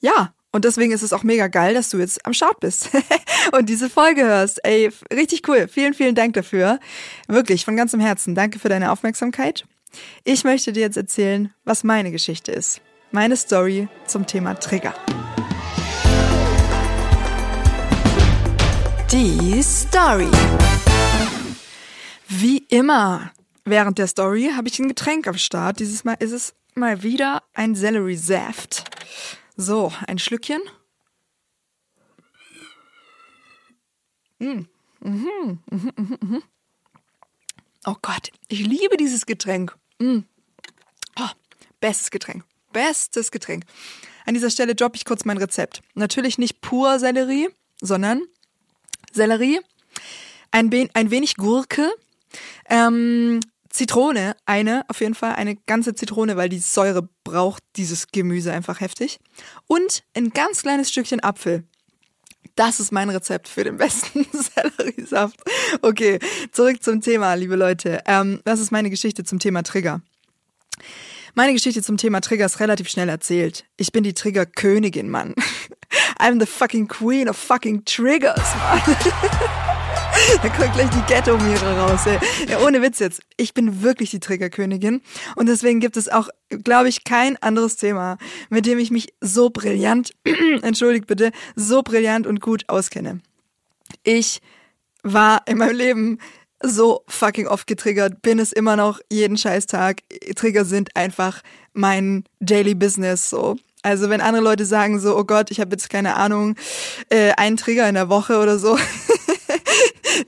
Ja, 0.01 0.35
und 0.51 0.65
deswegen 0.65 0.91
ist 0.91 1.03
es 1.03 1.13
auch 1.13 1.23
mega 1.23 1.47
geil, 1.47 1.75
dass 1.75 1.91
du 1.91 1.99
jetzt 1.99 2.27
am 2.27 2.35
Start 2.35 2.59
bist 2.59 2.91
und 3.57 3.69
diese 3.69 3.89
Folge 3.89 4.25
hörst. 4.25 4.59
Ey, 4.65 4.91
richtig 5.13 5.49
cool. 5.49 5.69
Vielen, 5.69 5.95
vielen 5.95 6.17
Dank 6.17 6.35
dafür. 6.35 6.81
Wirklich, 7.29 7.65
von 7.65 7.77
ganzem 7.77 8.01
Herzen. 8.01 8.35
Danke 8.35 8.59
für 8.59 8.69
deine 8.69 8.91
Aufmerksamkeit. 8.91 9.65
Ich 10.25 10.43
möchte 10.43 10.73
dir 10.73 10.81
jetzt 10.81 10.97
erzählen, 10.97 11.55
was 11.65 11.85
meine 11.85 12.11
Geschichte 12.11 12.51
ist. 12.51 12.81
Meine 13.13 13.37
Story 13.37 13.87
zum 14.09 14.27
Thema 14.27 14.55
Trigger. 14.55 14.95
Die 19.13 19.63
Story. 19.63 20.27
Wie 22.35 22.65
immer 22.71 23.31
während 23.67 23.99
der 23.99 24.07
Story 24.07 24.53
habe 24.57 24.67
ich 24.67 24.79
ein 24.79 24.89
Getränk 24.89 25.27
am 25.27 25.37
Start. 25.37 25.81
Dieses 25.81 26.05
Mal 26.05 26.15
ist 26.15 26.33
es 26.33 26.55
mal 26.75 27.03
wieder 27.03 27.43
ein 27.53 27.75
Sellerie-Saft. 27.75 28.85
So, 29.57 29.93
ein 30.07 30.19
Schlückchen. 30.19 30.63
Mm. 34.39 34.63
Mhm, 35.01 35.59
mhm, 35.71 36.19
mhm. 36.21 36.43
Oh 37.85 37.97
Gott, 38.01 38.31
ich 38.49 38.61
liebe 38.61 38.97
dieses 38.97 39.27
Getränk. 39.27 39.77
Mm. 39.99 40.21
Oh, 41.21 41.29
bestes 41.81 42.11
Getränk. 42.11 42.45
Bestes 42.73 43.31
Getränk. 43.31 43.65
An 44.25 44.33
dieser 44.33 44.49
Stelle 44.49 44.75
droppe 44.75 44.97
ich 44.97 45.05
kurz 45.05 45.27
mein 45.27 45.37
Rezept. 45.37 45.83
Natürlich 45.95 46.39
nicht 46.39 46.63
pur 46.63 46.99
Sellerie, 46.99 47.51
sondern 47.83 48.23
Sellerie, 49.13 49.61
ein, 50.51 50.71
ein 50.95 51.11
wenig 51.11 51.37
Gurke, 51.37 51.93
ähm, 52.69 53.41
Zitrone, 53.73 54.37
eine, 54.45 54.85
auf 54.89 55.01
jeden 55.01 55.15
Fall, 55.15 55.35
eine 55.35 55.57
ganze 55.57 55.95
Zitrone, 55.95 56.37
weil 56.37 56.49
die 56.49 56.59
Säure 56.59 57.09
braucht 57.25 57.63
dieses 57.77 58.09
Gemüse 58.09 58.53
einfach 58.53 58.81
heftig. 58.81 59.19
Und 59.67 60.05
ein 60.15 60.31
ganz 60.31 60.63
kleines 60.63 60.91
Stückchen 60.91 61.23
Apfel. 61.23 61.65
Das 62.55 62.81
ist 62.81 62.93
mein 62.93 63.09
Rezept 63.09 63.49
für 63.49 63.65
den 63.65 63.79
besten 63.79 64.27
Selleriesaft. 64.33 65.41
Okay, 65.81 66.19
zurück 66.53 66.83
zum 66.83 67.01
Thema, 67.01 67.33
liebe 67.35 67.57
Leute. 67.57 68.03
Ähm, 68.07 68.41
das 68.45 68.61
ist 68.61 68.73
meine 68.73 68.91
Geschichte 68.91 69.25
zum 69.25 69.39
Thema 69.39 69.63
Trigger. 69.63 70.03
Meine 71.35 71.55
Geschichte 71.55 71.83
zum 71.83 71.97
Thema 71.97 72.21
Trigger 72.21 72.45
ist 72.45 72.61
relativ 72.61 72.91
schnell 72.91 73.09
erzählt. 73.09 73.65
Ich 73.79 73.91
bin 73.91 74.05
die 74.05 74.13
Trigger-Königin, 74.13 75.09
Mann. 75.09 75.35
I'm 76.19 76.39
the 76.39 76.47
fucking 76.47 76.89
queen 76.89 77.27
of 77.27 77.39
fucking 77.39 77.87
triggers, 77.87 78.55
Mann. 78.55 78.97
da 80.43 80.49
kommt 80.49 80.75
gleich 80.75 80.91
die 80.91 81.03
Ghetto-Mira 81.13 81.87
raus. 81.87 82.07
Ey. 82.07 82.19
Ja, 82.49 82.61
ohne 82.61 82.83
Witz 82.83 82.99
jetzt. 82.99 83.23
Ich 83.37 83.55
bin 83.55 83.83
wirklich 83.83 84.11
die 84.11 84.21
Triggerkönigin. 84.21 85.03
Und 85.37 85.47
deswegen 85.47 85.81
gibt 85.81 85.97
es 85.97 86.09
auch, 86.09 86.29
glaube 86.49 86.89
ich, 86.89 87.05
kein 87.05 87.37
anderes 87.43 87.77
Thema, 87.77 88.19
mit 88.51 88.67
dem 88.67 88.79
ich 88.79 88.91
mich 88.91 89.15
so 89.21 89.51
brillant, 89.51 90.13
entschuldigt 90.63 91.07
bitte, 91.07 91.33
so 91.57 91.83
brillant 91.83 92.27
und 92.27 92.41
gut 92.41 92.69
auskenne. 92.69 93.21
Ich 94.05 94.41
war 95.03 95.43
in 95.47 95.59
meinem 95.59 95.77
Leben 95.77 96.19
so 96.63 97.03
fucking 97.09 97.49
oft 97.49 97.67
getriggert, 97.67 98.23
bin 98.23 98.39
es 98.39 98.53
immer 98.53 98.77
noch 98.77 99.01
jeden 99.11 99.37
Scheißtag. 99.37 100.03
Trigger 100.37 100.65
sind 100.65 100.97
einfach 100.97 101.43
mein 101.73 102.25
Daily 102.41 102.75
Business 102.75 103.29
so. 103.29 103.57
Also 103.83 104.09
wenn 104.09 104.21
andere 104.21 104.45
Leute 104.45 104.65
sagen 104.65 105.01
so, 105.01 105.17
oh 105.17 105.25
Gott, 105.25 105.51
ich 105.51 105.61
habe 105.61 105.73
jetzt 105.73 105.91
keine 105.91 106.15
Ahnung, 106.15 106.55
äh, 107.09 107.33
einen 107.33 107.57
Trigger 107.57 107.89
in 107.89 107.97
der 107.97 108.09
Woche 108.09 108.39
oder 108.39 108.59
so, 108.59 108.79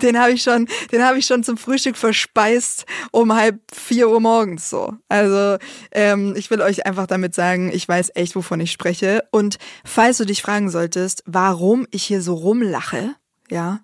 den 0.03 0.19
habe 0.19 0.33
ich 0.33 0.43
schon, 0.43 0.69
den 0.93 1.03
habe 1.03 1.19
ich 1.19 1.27
schon 1.27 1.45
zum 1.45 1.57
Frühstück 1.57 1.97
verspeist 1.97 2.87
um 3.13 3.35
halb 3.35 3.61
vier 3.73 4.09
Uhr 4.09 4.21
morgens 4.21 4.71
so. 4.71 4.95
Also 5.09 5.59
ähm, 5.93 6.35
ich 6.37 6.51
will 6.51 6.61
euch 6.61 6.87
einfach 6.87 7.07
damit 7.07 7.35
sagen, 7.35 7.71
ich 7.73 7.87
weiß 7.87 8.13
echt, 8.15 8.37
wovon 8.37 8.61
ich 8.61 8.73
spreche. 8.73 9.25
Und 9.31 9.59
falls 9.85 10.19
du 10.19 10.25
dich 10.25 10.43
fragen 10.43 10.71
solltest, 10.71 11.23
warum 11.27 11.87
ich 11.91 12.05
hier 12.05 12.23
so 12.23 12.35
rumlache, 12.35 13.15
ja, 13.51 13.81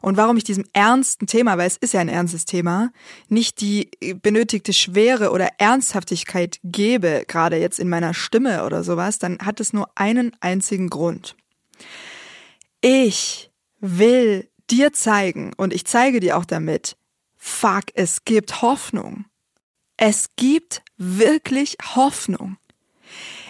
und 0.00 0.16
warum 0.16 0.36
ich 0.36 0.44
diesem 0.44 0.64
ernsten 0.72 1.26
Thema, 1.26 1.58
weil 1.58 1.66
es 1.66 1.76
ist 1.76 1.92
ja 1.92 2.00
ein 2.00 2.08
ernstes 2.08 2.44
Thema, 2.44 2.90
nicht 3.28 3.60
die 3.60 3.90
benötigte 4.22 4.72
Schwere 4.72 5.30
oder 5.30 5.48
Ernsthaftigkeit 5.58 6.58
gebe, 6.64 7.24
gerade 7.26 7.56
jetzt 7.56 7.78
in 7.78 7.88
meiner 7.88 8.14
Stimme 8.14 8.64
oder 8.64 8.82
sowas, 8.82 9.18
dann 9.18 9.38
hat 9.38 9.60
es 9.60 9.72
nur 9.72 9.90
einen 9.94 10.32
einzigen 10.40 10.88
Grund. 10.88 11.36
Ich 12.80 13.50
will 13.80 14.48
dir 14.70 14.92
zeigen 14.92 15.52
und 15.56 15.72
ich 15.72 15.84
zeige 15.84 16.20
dir 16.20 16.36
auch 16.36 16.44
damit, 16.44 16.96
fuck, 17.36 17.84
es 17.94 18.24
gibt 18.24 18.62
Hoffnung. 18.62 19.24
Es 19.96 20.30
gibt 20.36 20.82
wirklich 20.96 21.76
Hoffnung. 21.94 22.56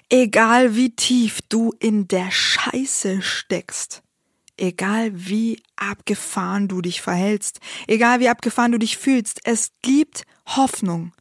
Egal 0.08 0.74
wie 0.74 0.94
tief 0.94 1.40
du 1.48 1.74
in 1.78 2.08
der 2.08 2.30
Scheiße 2.30 3.20
steckst, 3.20 4.02
egal 4.56 5.10
wie 5.12 5.60
abgefahren 5.76 6.68
du 6.68 6.80
dich 6.80 7.02
verhältst, 7.02 7.60
egal 7.86 8.20
wie 8.20 8.30
abgefahren 8.30 8.72
du 8.72 8.78
dich 8.78 8.96
fühlst, 8.96 9.40
es 9.44 9.72
gibt 9.82 10.24
Hoffnung. 10.46 11.12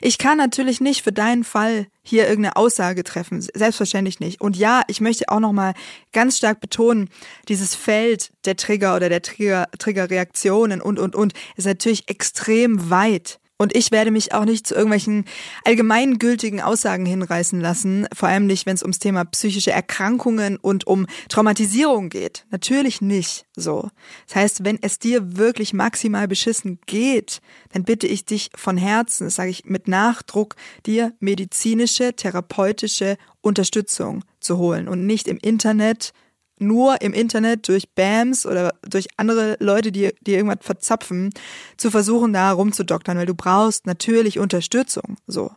Ich 0.00 0.18
kann 0.18 0.38
natürlich 0.38 0.80
nicht 0.80 1.02
für 1.02 1.12
deinen 1.12 1.44
Fall 1.44 1.86
hier 2.02 2.28
irgendeine 2.28 2.56
Aussage 2.56 3.04
treffen, 3.04 3.40
selbstverständlich 3.40 4.20
nicht. 4.20 4.40
Und 4.40 4.56
ja, 4.56 4.82
ich 4.86 5.00
möchte 5.00 5.28
auch 5.28 5.40
nochmal 5.40 5.74
ganz 6.12 6.38
stark 6.38 6.60
betonen, 6.60 7.08
dieses 7.48 7.74
Feld 7.74 8.30
der 8.44 8.56
Trigger 8.56 8.96
oder 8.96 9.08
der 9.08 9.22
Trigger, 9.22 9.68
Triggerreaktionen 9.78 10.80
und, 10.80 10.98
und, 10.98 11.14
und 11.14 11.32
ist 11.56 11.66
natürlich 11.66 12.08
extrem 12.08 12.90
weit. 12.90 13.38
Und 13.58 13.74
ich 13.74 13.90
werde 13.90 14.10
mich 14.10 14.34
auch 14.34 14.44
nicht 14.44 14.66
zu 14.66 14.74
irgendwelchen 14.74 15.24
allgemeingültigen 15.64 16.60
Aussagen 16.60 17.06
hinreißen 17.06 17.58
lassen, 17.58 18.06
vor 18.12 18.28
allem 18.28 18.46
nicht, 18.46 18.66
wenn 18.66 18.74
es 18.74 18.82
ums 18.82 18.98
Thema 18.98 19.24
psychische 19.24 19.72
Erkrankungen 19.72 20.58
und 20.58 20.86
um 20.86 21.06
Traumatisierung 21.30 22.10
geht. 22.10 22.44
Natürlich 22.50 23.00
nicht 23.00 23.46
so. 23.56 23.88
Das 24.26 24.36
heißt, 24.36 24.64
wenn 24.64 24.78
es 24.82 24.98
dir 24.98 25.38
wirklich 25.38 25.72
maximal 25.72 26.28
beschissen 26.28 26.80
geht, 26.84 27.40
dann 27.72 27.84
bitte 27.84 28.06
ich 28.06 28.26
dich 28.26 28.50
von 28.54 28.76
Herzen, 28.76 29.24
das 29.24 29.36
sage 29.36 29.50
ich 29.50 29.64
mit 29.64 29.88
Nachdruck, 29.88 30.56
dir 30.84 31.14
medizinische, 31.20 32.14
therapeutische 32.14 33.16
Unterstützung 33.40 34.22
zu 34.38 34.58
holen 34.58 34.86
und 34.86 35.06
nicht 35.06 35.28
im 35.28 35.38
Internet 35.38 36.12
nur 36.58 37.00
im 37.02 37.12
Internet 37.12 37.68
durch 37.68 37.90
BAMs 37.90 38.46
oder 38.46 38.74
durch 38.82 39.08
andere 39.16 39.56
Leute, 39.60 39.92
die, 39.92 40.10
die 40.20 40.34
irgendwas 40.34 40.64
verzapfen, 40.64 41.30
zu 41.76 41.90
versuchen, 41.90 42.32
da 42.32 42.52
rumzudoktern, 42.52 43.18
weil 43.18 43.26
du 43.26 43.34
brauchst 43.34 43.86
natürlich 43.86 44.38
Unterstützung, 44.38 45.16
so. 45.26 45.50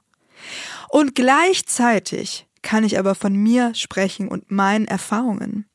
Und 0.89 1.15
gleichzeitig 1.15 2.48
kann 2.62 2.84
ich 2.84 3.00
aber 3.00 3.15
von 3.15 3.34
mir 3.34 3.74
sprechen 3.75 4.27
und 4.27 4.51
meinen 4.51 4.86
Erfahrungen. 4.86 5.65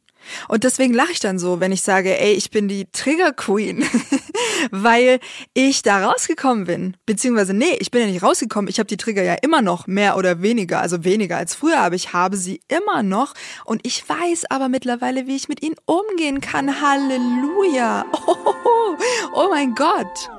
Und 0.48 0.64
deswegen 0.64 0.94
lache 0.94 1.12
ich 1.12 1.20
dann 1.20 1.38
so, 1.38 1.60
wenn 1.60 1.72
ich 1.72 1.82
sage, 1.82 2.18
ey, 2.18 2.32
ich 2.32 2.50
bin 2.50 2.68
die 2.68 2.86
Trigger 2.92 3.32
Queen, 3.32 3.84
weil 4.70 5.20
ich 5.52 5.82
da 5.82 6.06
rausgekommen 6.06 6.64
bin. 6.64 6.96
Beziehungsweise, 7.06 7.54
nee, 7.54 7.76
ich 7.78 7.90
bin 7.90 8.02
ja 8.02 8.06
nicht 8.06 8.22
rausgekommen. 8.22 8.68
Ich 8.68 8.78
habe 8.78 8.86
die 8.86 8.96
Trigger 8.96 9.22
ja 9.22 9.34
immer 9.34 9.62
noch, 9.62 9.86
mehr 9.86 10.16
oder 10.16 10.42
weniger, 10.42 10.80
also 10.80 11.04
weniger 11.04 11.36
als 11.36 11.54
früher, 11.54 11.80
aber 11.80 11.94
ich 11.94 12.12
habe 12.12 12.36
sie 12.36 12.60
immer 12.68 13.02
noch. 13.02 13.34
Und 13.64 13.80
ich 13.86 14.08
weiß 14.08 14.46
aber 14.50 14.68
mittlerweile, 14.68 15.26
wie 15.26 15.36
ich 15.36 15.48
mit 15.48 15.62
ihnen 15.62 15.76
umgehen 15.86 16.40
kann. 16.40 16.80
Halleluja. 16.80 18.04
Oh, 18.26 18.96
oh, 19.34 19.48
mein 19.50 19.74
Gott. 19.74 20.30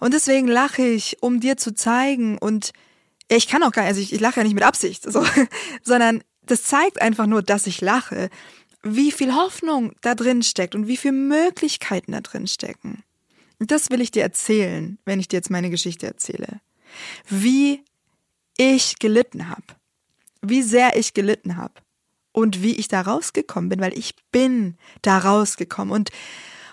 Und 0.00 0.14
deswegen 0.14 0.48
lache 0.48 0.82
ich, 0.82 1.18
um 1.20 1.40
dir 1.40 1.56
zu 1.56 1.74
zeigen 1.74 2.38
und 2.38 2.72
ich 3.28 3.46
kann 3.46 3.62
auch 3.62 3.70
gar 3.70 3.82
nicht, 3.82 3.90
also 3.90 4.00
ich, 4.00 4.12
ich 4.12 4.20
lache 4.20 4.40
ja 4.40 4.44
nicht 4.44 4.54
mit 4.54 4.64
Absicht, 4.64 5.04
so, 5.04 5.24
sondern 5.82 6.22
das 6.42 6.64
zeigt 6.64 7.00
einfach 7.00 7.26
nur, 7.26 7.42
dass 7.42 7.66
ich 7.66 7.80
lache 7.80 8.28
wie 8.82 9.12
viel 9.12 9.34
Hoffnung 9.34 9.92
da 10.00 10.14
drin 10.14 10.42
steckt 10.42 10.74
und 10.74 10.86
wie 10.86 10.96
viele 10.96 11.12
Möglichkeiten 11.12 12.12
da 12.12 12.20
drin 12.20 12.46
stecken. 12.46 13.02
Und 13.58 13.70
das 13.70 13.90
will 13.90 14.00
ich 14.00 14.10
dir 14.10 14.22
erzählen, 14.22 14.98
wenn 15.04 15.20
ich 15.20 15.28
dir 15.28 15.36
jetzt 15.36 15.50
meine 15.50 15.70
Geschichte 15.70 16.06
erzähle. 16.06 16.60
Wie 17.28 17.84
ich 18.56 18.98
gelitten 18.98 19.48
habe. 19.48 19.62
Wie 20.40 20.62
sehr 20.62 20.96
ich 20.96 21.12
gelitten 21.12 21.56
habe. 21.56 21.74
Und 22.32 22.62
wie 22.62 22.76
ich 22.76 22.88
da 22.88 23.02
rausgekommen 23.02 23.68
bin, 23.68 23.80
weil 23.80 23.96
ich 23.96 24.14
bin 24.32 24.76
da 25.02 25.18
rausgekommen. 25.18 25.92
Und 25.92 26.10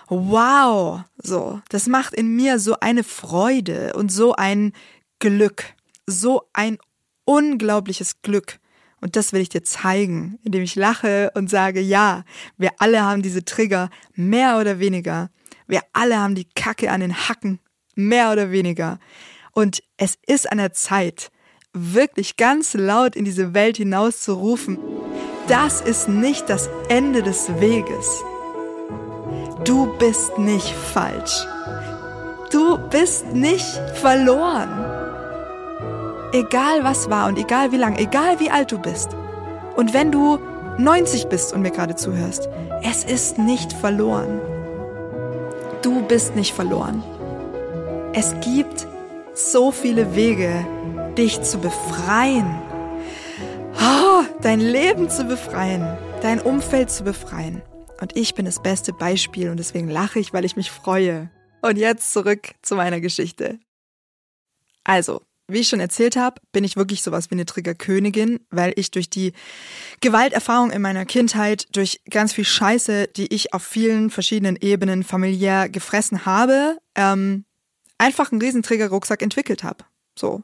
wow, 0.06 1.02
so, 1.22 1.60
das 1.68 1.88
macht 1.88 2.14
in 2.14 2.34
mir 2.36 2.58
so 2.58 2.80
eine 2.80 3.04
Freude 3.04 3.92
und 3.94 4.10
so 4.10 4.34
ein 4.34 4.72
Glück. 5.18 5.64
So 6.06 6.48
ein 6.54 6.78
unglaubliches 7.26 8.22
Glück 8.22 8.58
und 9.00 9.16
das 9.16 9.32
will 9.32 9.40
ich 9.40 9.48
dir 9.48 9.62
zeigen, 9.62 10.38
indem 10.42 10.62
ich 10.62 10.74
lache 10.74 11.30
und 11.34 11.48
sage, 11.48 11.80
ja, 11.80 12.24
wir 12.56 12.70
alle 12.78 13.02
haben 13.04 13.22
diese 13.22 13.44
Trigger, 13.44 13.90
mehr 14.14 14.58
oder 14.58 14.78
weniger. 14.78 15.30
Wir 15.66 15.82
alle 15.92 16.18
haben 16.18 16.34
die 16.34 16.48
Kacke 16.54 16.90
an 16.90 17.00
den 17.00 17.28
Hacken, 17.28 17.60
mehr 17.94 18.32
oder 18.32 18.50
weniger. 18.50 18.98
Und 19.52 19.82
es 19.96 20.18
ist 20.26 20.50
an 20.50 20.58
der 20.58 20.72
Zeit, 20.72 21.30
wirklich 21.72 22.36
ganz 22.36 22.74
laut 22.74 23.16
in 23.16 23.24
diese 23.24 23.54
Welt 23.54 23.76
hinaus 23.76 24.22
zu 24.22 24.34
rufen. 24.34 24.78
Das 25.46 25.80
ist 25.80 26.08
nicht 26.08 26.48
das 26.48 26.68
Ende 26.88 27.22
des 27.22 27.48
Weges. 27.60 28.22
Du 29.64 29.96
bist 29.98 30.38
nicht 30.38 30.68
falsch. 30.68 31.46
Du 32.50 32.78
bist 32.88 33.26
nicht 33.32 33.78
verloren. 33.94 34.87
Egal 36.32 36.84
was 36.84 37.08
war 37.08 37.26
und 37.28 37.38
egal 37.38 37.72
wie 37.72 37.78
lang, 37.78 37.96
egal 37.96 38.38
wie 38.38 38.50
alt 38.50 38.70
du 38.70 38.78
bist. 38.78 39.10
Und 39.76 39.94
wenn 39.94 40.12
du 40.12 40.38
90 40.78 41.28
bist 41.28 41.52
und 41.54 41.62
mir 41.62 41.70
gerade 41.70 41.96
zuhörst, 41.96 42.48
es 42.82 43.04
ist 43.04 43.38
nicht 43.38 43.72
verloren. 43.72 44.40
Du 45.82 46.02
bist 46.02 46.36
nicht 46.36 46.54
verloren. 46.54 47.02
Es 48.12 48.34
gibt 48.40 48.86
so 49.32 49.70
viele 49.70 50.14
Wege, 50.14 50.66
dich 51.16 51.40
zu 51.42 51.58
befreien. 51.58 52.60
Oh, 53.80 54.22
dein 54.42 54.60
Leben 54.60 55.08
zu 55.08 55.24
befreien, 55.24 55.96
dein 56.20 56.40
Umfeld 56.40 56.90
zu 56.90 57.04
befreien. 57.04 57.62
Und 58.00 58.16
ich 58.16 58.34
bin 58.34 58.44
das 58.44 58.62
beste 58.62 58.92
Beispiel 58.92 59.50
und 59.50 59.56
deswegen 59.56 59.88
lache 59.88 60.18
ich, 60.18 60.32
weil 60.32 60.44
ich 60.44 60.56
mich 60.56 60.70
freue. 60.70 61.30
Und 61.62 61.78
jetzt 61.78 62.12
zurück 62.12 62.50
zu 62.62 62.76
meiner 62.76 63.00
Geschichte. 63.00 63.58
Also, 64.84 65.22
wie 65.48 65.60
ich 65.60 65.68
schon 65.68 65.80
erzählt 65.80 66.16
habe, 66.16 66.40
bin 66.52 66.62
ich 66.62 66.76
wirklich 66.76 67.02
sowas 67.02 67.30
wie 67.30 67.34
eine 67.34 67.46
Triggerkönigin, 67.46 68.40
weil 68.50 68.72
ich 68.76 68.90
durch 68.90 69.08
die 69.08 69.32
Gewalterfahrung 70.00 70.70
in 70.70 70.82
meiner 70.82 71.06
Kindheit, 71.06 71.66
durch 71.74 72.02
ganz 72.10 72.34
viel 72.34 72.44
Scheiße, 72.44 73.08
die 73.08 73.32
ich 73.34 73.54
auf 73.54 73.62
vielen 73.62 74.10
verschiedenen 74.10 74.56
Ebenen 74.56 75.02
familiär 75.02 75.68
gefressen 75.68 76.26
habe, 76.26 76.78
ähm, 76.94 77.46
einfach 77.96 78.30
einen 78.30 78.42
riesen 78.42 78.62
Triggerrucksack 78.62 79.22
entwickelt 79.22 79.64
habe. 79.64 79.84
So. 80.18 80.42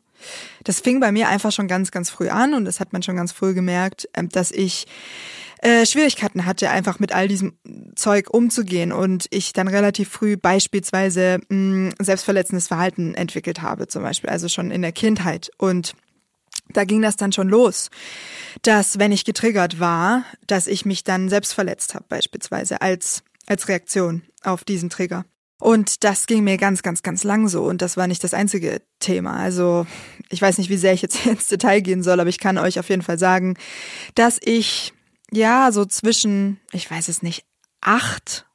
Das 0.63 0.81
fing 0.81 1.01
bei 1.01 1.13
mir 1.13 1.29
einfach 1.29 1.53
schon 1.53 1.69
ganz, 1.69 1.91
ganz 1.91 2.09
früh 2.09 2.29
an 2.31 2.55
und 2.55 2.65
das 2.65 2.81
hat 2.81 2.93
man 2.93 3.03
schon 3.03 3.17
ganz 3.17 3.33
früh 3.33 3.53
gemerkt, 3.53 4.09
ähm, 4.15 4.31
dass 4.31 4.51
ich 4.51 4.87
äh, 5.65 5.87
Schwierigkeiten 5.87 6.45
hatte, 6.45 6.69
einfach 6.69 6.99
mit 6.99 7.15
all 7.15 7.27
diesem 7.27 7.55
Zeug 7.97 8.29
umzugehen 8.31 8.93
und 8.93 9.27
ich 9.31 9.55
dann 9.55 9.67
relativ 9.67 10.11
früh 10.11 10.37
beispielsweise 10.37 11.41
mh, 11.49 11.57
mm, 11.57 11.93
selbstverletzendes 12.01 12.69
Verhalten 12.69 13.15
entwickelt 13.15 13.63
habe, 13.63 13.89
zum 13.89 14.03
Beispiel, 14.03 14.29
also 14.29 14.49
schon 14.49 14.71
in 14.71 14.83
der 14.83 14.93
Kindheit. 14.93 15.51
Und 15.57 15.95
da 16.69 16.85
ging 16.85 17.01
das 17.01 17.17
dann 17.17 17.33
schon 17.33 17.49
los, 17.49 17.89
dass 18.63 18.99
wenn 18.99 19.11
ich 19.11 19.25
getriggert 19.25 19.81
war, 19.81 20.25
dass 20.47 20.67
ich 20.67 20.85
mich 20.85 21.03
dann 21.03 21.31
selbst 21.31 21.55
verletzt 21.55 21.95
habe, 21.95 22.05
beispielsweise 22.11 22.83
als, 22.83 23.23
als 23.47 23.67
Reaktion 23.67 24.23
auf 24.43 24.65
diesen 24.65 24.91
Trigger. 24.91 25.25
Und 25.61 26.05
das 26.05 26.27
ging 26.27 26.45
mir 26.45 26.59
ganz, 26.59 26.83
ganz, 26.83 27.03
ganz 27.03 27.25
lang 27.25 27.49
so. 27.49 27.65
Und 27.65 27.81
das 27.81 27.97
war 27.97 28.07
nicht 28.07 28.23
das 28.23 28.35
einzige 28.35 28.83
Thema. 28.99 29.39
Also 29.39 29.87
ich 30.29 30.43
weiß 30.43 30.59
nicht, 30.59 30.69
wie 30.69 30.77
sehr 30.77 30.93
ich 30.93 31.01
jetzt 31.01 31.25
ins 31.27 31.49
Detail 31.49 31.81
gehen 31.81 32.03
soll, 32.03 32.21
aber 32.21 32.29
ich 32.29 32.39
kann 32.39 32.59
euch 32.59 32.79
auf 32.79 32.91
jeden 32.91 33.03
Fall 33.03 33.19
sagen, 33.19 33.57
dass 34.15 34.39
ich 34.43 34.93
ja, 35.37 35.73
so 35.73 35.85
zwischen, 35.85 36.61
ich 36.73 36.91
weiß 36.91 37.09
es 37.09 37.23
nicht, 37.23 37.45
acht 37.81 38.47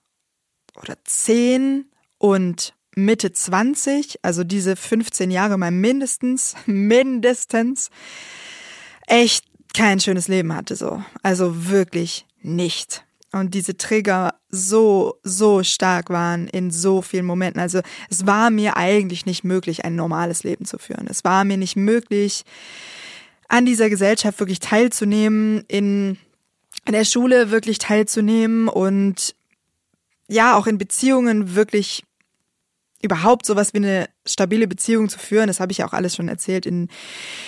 oder 0.76 0.98
zehn 1.04 1.86
und 2.18 2.74
Mitte 2.96 3.32
20, 3.32 4.20
also 4.24 4.44
diese 4.44 4.76
15 4.76 5.32
Jahre 5.32 5.58
mal 5.58 5.72
mindestens, 5.72 6.56
mindestens, 6.66 7.90
echt 9.08 9.46
kein 9.74 10.00
schönes 10.00 10.28
Leben 10.28 10.56
hatte 10.56 10.76
so. 10.76 11.04
Also 11.22 11.70
wirklich 11.70 12.26
nicht. 12.42 13.04
Und 13.32 13.54
diese 13.54 13.78
Trigger 13.78 14.34
so, 14.50 15.20
so 15.22 15.62
stark 15.62 16.10
waren 16.10 16.48
in 16.48 16.72
so 16.72 17.04
vielen 17.04 17.26
Momenten. 17.26 17.62
Also 17.62 17.82
es 18.10 18.26
war 18.26 18.50
mir 18.50 18.76
eigentlich 18.76 19.28
nicht 19.28 19.44
möglich, 19.44 19.86
ein 19.86 19.96
normales 19.96 20.44
Leben 20.44 20.66
zu 20.66 20.80
führen. 20.80 21.08
Es 21.08 21.24
war 21.24 21.46
mir 21.46 21.58
nicht 21.58 21.76
möglich, 21.76 22.44
an 23.48 23.66
dieser 23.66 23.90
Gesellschaft 23.90 24.40
wirklich 24.40 24.60
teilzunehmen, 24.60 25.64
in, 25.68 26.18
in 26.86 26.94
der 26.94 27.06
Schule 27.06 27.52
wirklich 27.52 27.78
teilzunehmen 27.78 28.68
und 28.68 29.36
ja, 30.28 30.56
auch 30.56 30.68
in 30.68 30.78
Beziehungen 30.78 31.56
wirklich 31.56 32.04
überhaupt 33.02 33.46
sowas 33.46 33.74
wie 33.74 33.78
eine 33.78 34.10
stabile 34.26 34.68
Beziehung 34.68 35.10
zu 35.10 35.20
führen, 35.20 35.48
das 35.48 35.60
habe 35.60 35.72
ich 35.72 35.80
ja 35.80 35.88
auch 35.88 35.94
alles 35.94 36.16
schon 36.16 36.28
erzählt 36.28 36.66
in, 36.66 36.90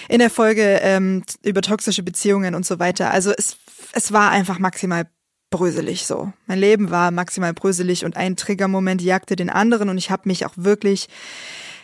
in 0.07 0.19
der 0.19 0.29
Folge 0.29 0.79
ähm, 0.81 1.23
über 1.43 1.61
toxische 1.61 2.03
Beziehungen 2.03 2.55
und 2.55 2.65
so 2.65 2.79
weiter. 2.79 3.11
Also 3.11 3.31
es, 3.37 3.57
es 3.91 4.11
war 4.11 4.31
einfach 4.31 4.59
maximal 4.59 5.07
bröselig 5.49 6.05
so. 6.05 6.31
Mein 6.47 6.59
Leben 6.59 6.89
war 6.89 7.11
maximal 7.11 7.53
bröselig 7.53 8.05
und 8.05 8.15
ein 8.15 8.37
Triggermoment 8.37 9.01
jagte 9.01 9.35
den 9.35 9.49
anderen 9.49 9.89
und 9.89 9.97
ich 9.97 10.09
habe 10.09 10.23
mich 10.25 10.45
auch 10.45 10.53
wirklich 10.55 11.09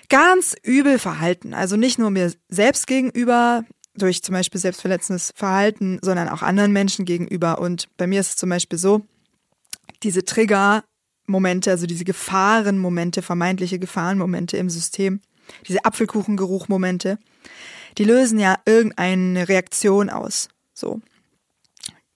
ganz 0.10 0.56
übel 0.63 1.00
verhalten. 1.00 1.54
Also 1.54 1.75
nicht 1.75 2.00
nur 2.00 2.10
mir 2.10 2.32
selbst 2.48 2.88
gegenüber 2.88 3.66
durch 3.98 4.24
zum 4.24 4.34
Beispiel 4.34 4.60
selbstverletzendes 4.60 5.32
Verhalten, 5.36 6.00
sondern 6.01 6.30
auch 6.30 6.42
anderen 6.42 6.72
Menschen 6.72 7.06
gegenüber. 7.06 7.60
Und 7.60 7.88
bei 7.98 8.08
mir 8.08 8.20
ist 8.20 8.30
es 8.30 8.36
zum 8.36 8.50
Beispiel 8.50 8.80
so, 8.80 9.06
diese 10.04 10.24
Trigger 10.24 10.84
Momente, 11.27 11.72
also 11.72 11.86
diese 11.86 12.06
Gefahrenmomente, 12.06 13.22
vermeintliche 13.22 13.80
Gefahrenmomente 13.80 14.58
im 14.58 14.70
System, 14.70 15.20
diese 15.68 15.84
Apfelkuchengeruchmomente, 15.84 17.20
die 17.98 18.04
lösen 18.06 18.39
ja 18.39 18.58
irgendeine 18.66 19.50
Reaktion 19.50 20.10
aus. 20.10 20.50
So. 20.74 21.01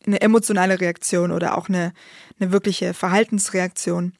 Eine 0.05 0.21
emotionale 0.21 0.79
Reaktion 0.79 1.31
oder 1.31 1.57
auch 1.57 1.69
eine, 1.69 1.93
eine 2.39 2.51
wirkliche 2.51 2.93
Verhaltensreaktion. 2.93 4.13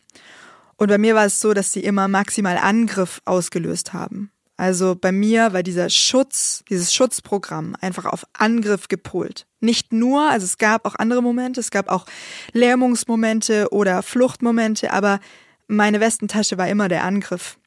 Und 0.78 0.88
bei 0.88 0.98
mir 0.98 1.16
war 1.16 1.26
es 1.26 1.40
so, 1.40 1.54
dass 1.54 1.72
sie 1.72 1.82
immer 1.82 2.08
maximal 2.08 2.58
Angriff 2.58 3.22
ausgelöst 3.26 3.94
haben. 3.94 4.32
Also 4.62 4.94
bei 4.94 5.12
mir 5.12 5.54
war 5.54 5.64
dieser 5.64 5.90
Schutz, 5.90 6.64
dieses 6.70 6.94
Schutzprogramm 6.94 7.76
einfach 7.82 8.06
auf 8.06 8.28
Angriff 8.34 8.90
gepolt. 8.90 9.48
Nicht 9.60 9.92
nur, 9.92 10.30
also 10.30 10.46
es 10.46 10.60
gab 10.60 10.86
auch 10.86 10.94
andere 10.94 11.24
Momente, 11.24 11.60
es 11.60 11.72
gab 11.72 11.90
auch 11.90 12.06
Lähmungsmomente 12.54 13.70
oder 13.72 14.04
Fluchtmomente, 14.04 14.94
aber 14.94 15.20
meine 15.68 16.00
Westentasche 16.00 16.60
war 16.60 16.68
immer 16.68 16.90
der 16.90 17.04
Angriff. 17.04 17.58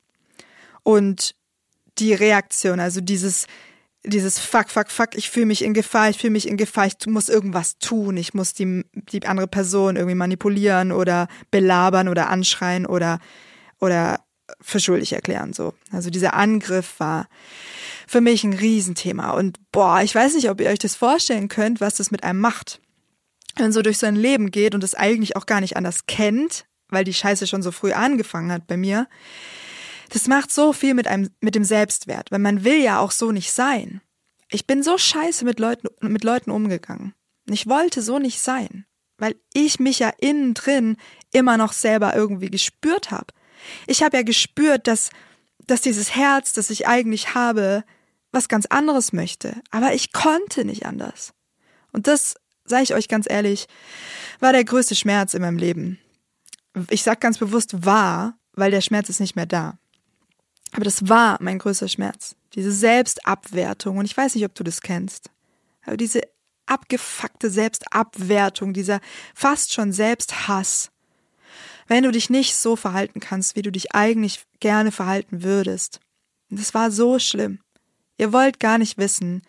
Und 0.84 1.34
die 1.98 2.14
Reaktion, 2.14 2.78
also 2.78 3.00
dieses, 3.00 3.48
dieses 4.04 4.38
Fuck, 4.38 4.70
fuck, 4.70 4.88
fuck, 4.88 5.16
ich 5.16 5.30
fühle 5.30 5.46
mich 5.46 5.64
in 5.64 5.74
Gefahr, 5.74 6.10
ich 6.10 6.18
fühle 6.18 6.30
mich 6.30 6.46
in 6.46 6.56
Gefahr, 6.56 6.86
ich 6.86 6.94
muss 7.08 7.28
irgendwas 7.28 7.76
tun, 7.78 8.16
ich 8.16 8.34
muss 8.34 8.52
die, 8.54 8.84
die 8.94 9.26
andere 9.26 9.48
Person 9.48 9.96
irgendwie 9.96 10.14
manipulieren 10.14 10.92
oder 10.92 11.26
belabern 11.50 12.06
oder 12.06 12.30
anschreien 12.30 12.86
oder, 12.86 13.18
oder 13.80 14.23
für 14.64 14.80
schuldig 14.80 15.12
erklären, 15.12 15.52
so. 15.52 15.74
Also 15.92 16.08
dieser 16.08 16.34
Angriff 16.34 16.98
war 16.98 17.28
für 18.06 18.22
mich 18.22 18.44
ein 18.44 18.54
Riesenthema. 18.54 19.32
Und 19.32 19.58
boah, 19.72 20.00
ich 20.02 20.14
weiß 20.14 20.34
nicht, 20.34 20.48
ob 20.48 20.60
ihr 20.60 20.70
euch 20.70 20.78
das 20.78 20.96
vorstellen 20.96 21.48
könnt, 21.48 21.80
was 21.80 21.96
das 21.96 22.10
mit 22.10 22.24
einem 22.24 22.40
macht. 22.40 22.80
Wenn 23.56 23.66
man 23.66 23.72
so 23.72 23.82
durch 23.82 23.98
sein 23.98 24.16
Leben 24.16 24.50
geht 24.50 24.74
und 24.74 24.82
es 24.82 24.94
eigentlich 24.94 25.36
auch 25.36 25.46
gar 25.46 25.60
nicht 25.60 25.76
anders 25.76 26.06
kennt, 26.06 26.64
weil 26.88 27.04
die 27.04 27.14
Scheiße 27.14 27.46
schon 27.46 27.62
so 27.62 27.72
früh 27.72 27.92
angefangen 27.92 28.50
hat 28.50 28.66
bei 28.66 28.76
mir. 28.76 29.06
Das 30.10 30.28
macht 30.28 30.50
so 30.50 30.72
viel 30.72 30.94
mit 30.94 31.06
einem, 31.08 31.30
mit 31.40 31.54
dem 31.54 31.64
Selbstwert, 31.64 32.32
weil 32.32 32.38
man 32.38 32.64
will 32.64 32.80
ja 32.80 33.00
auch 33.00 33.10
so 33.10 33.32
nicht 33.32 33.52
sein. 33.52 34.00
Ich 34.50 34.66
bin 34.66 34.82
so 34.82 34.96
scheiße 34.96 35.44
mit 35.44 35.58
Leuten, 35.58 35.88
mit 36.00 36.24
Leuten 36.24 36.50
umgegangen. 36.50 37.14
Ich 37.50 37.66
wollte 37.66 38.00
so 38.00 38.18
nicht 38.18 38.40
sein, 38.40 38.86
weil 39.18 39.34
ich 39.52 39.78
mich 39.78 39.98
ja 39.98 40.10
innen 40.18 40.54
drin 40.54 40.96
immer 41.32 41.58
noch 41.58 41.72
selber 41.72 42.14
irgendwie 42.14 42.50
gespürt 42.50 43.10
habe. 43.10 43.26
Ich 43.86 44.02
habe 44.02 44.16
ja 44.16 44.22
gespürt, 44.22 44.86
dass, 44.86 45.10
dass 45.66 45.80
dieses 45.80 46.14
Herz, 46.14 46.52
das 46.52 46.70
ich 46.70 46.86
eigentlich 46.86 47.34
habe, 47.34 47.84
was 48.32 48.48
ganz 48.48 48.66
anderes 48.66 49.12
möchte. 49.12 49.56
Aber 49.70 49.94
ich 49.94 50.12
konnte 50.12 50.64
nicht 50.64 50.86
anders. 50.86 51.32
Und 51.92 52.06
das, 52.06 52.34
sage 52.64 52.82
ich 52.82 52.94
euch 52.94 53.08
ganz 53.08 53.26
ehrlich, 53.28 53.66
war 54.40 54.52
der 54.52 54.64
größte 54.64 54.94
Schmerz 54.94 55.34
in 55.34 55.42
meinem 55.42 55.58
Leben. 55.58 55.98
Ich 56.90 57.02
sag 57.02 57.20
ganz 57.20 57.38
bewusst 57.38 57.84
war, 57.84 58.36
weil 58.52 58.70
der 58.70 58.80
Schmerz 58.80 59.08
ist 59.08 59.20
nicht 59.20 59.36
mehr 59.36 59.46
da. 59.46 59.78
Aber 60.72 60.84
das 60.84 61.08
war 61.08 61.38
mein 61.40 61.58
größter 61.58 61.88
Schmerz. 61.88 62.34
Diese 62.54 62.72
Selbstabwertung. 62.72 63.98
Und 63.98 64.06
ich 64.06 64.16
weiß 64.16 64.34
nicht, 64.34 64.44
ob 64.44 64.54
du 64.54 64.64
das 64.64 64.80
kennst. 64.80 65.30
Aber 65.86 65.96
diese 65.96 66.22
abgefuckte 66.66 67.50
Selbstabwertung, 67.50 68.72
dieser 68.72 69.00
fast 69.34 69.72
schon 69.72 69.92
Selbsthass, 69.92 70.90
wenn 71.86 72.04
du 72.04 72.10
dich 72.10 72.30
nicht 72.30 72.56
so 72.56 72.76
verhalten 72.76 73.20
kannst, 73.20 73.56
wie 73.56 73.62
du 73.62 73.70
dich 73.70 73.94
eigentlich 73.94 74.44
gerne 74.60 74.92
verhalten 74.92 75.42
würdest. 75.42 76.00
das 76.50 76.74
war 76.74 76.90
so 76.90 77.18
schlimm. 77.18 77.60
Ihr 78.16 78.32
wollt 78.32 78.60
gar 78.60 78.78
nicht 78.78 78.96
wissen, 78.96 79.42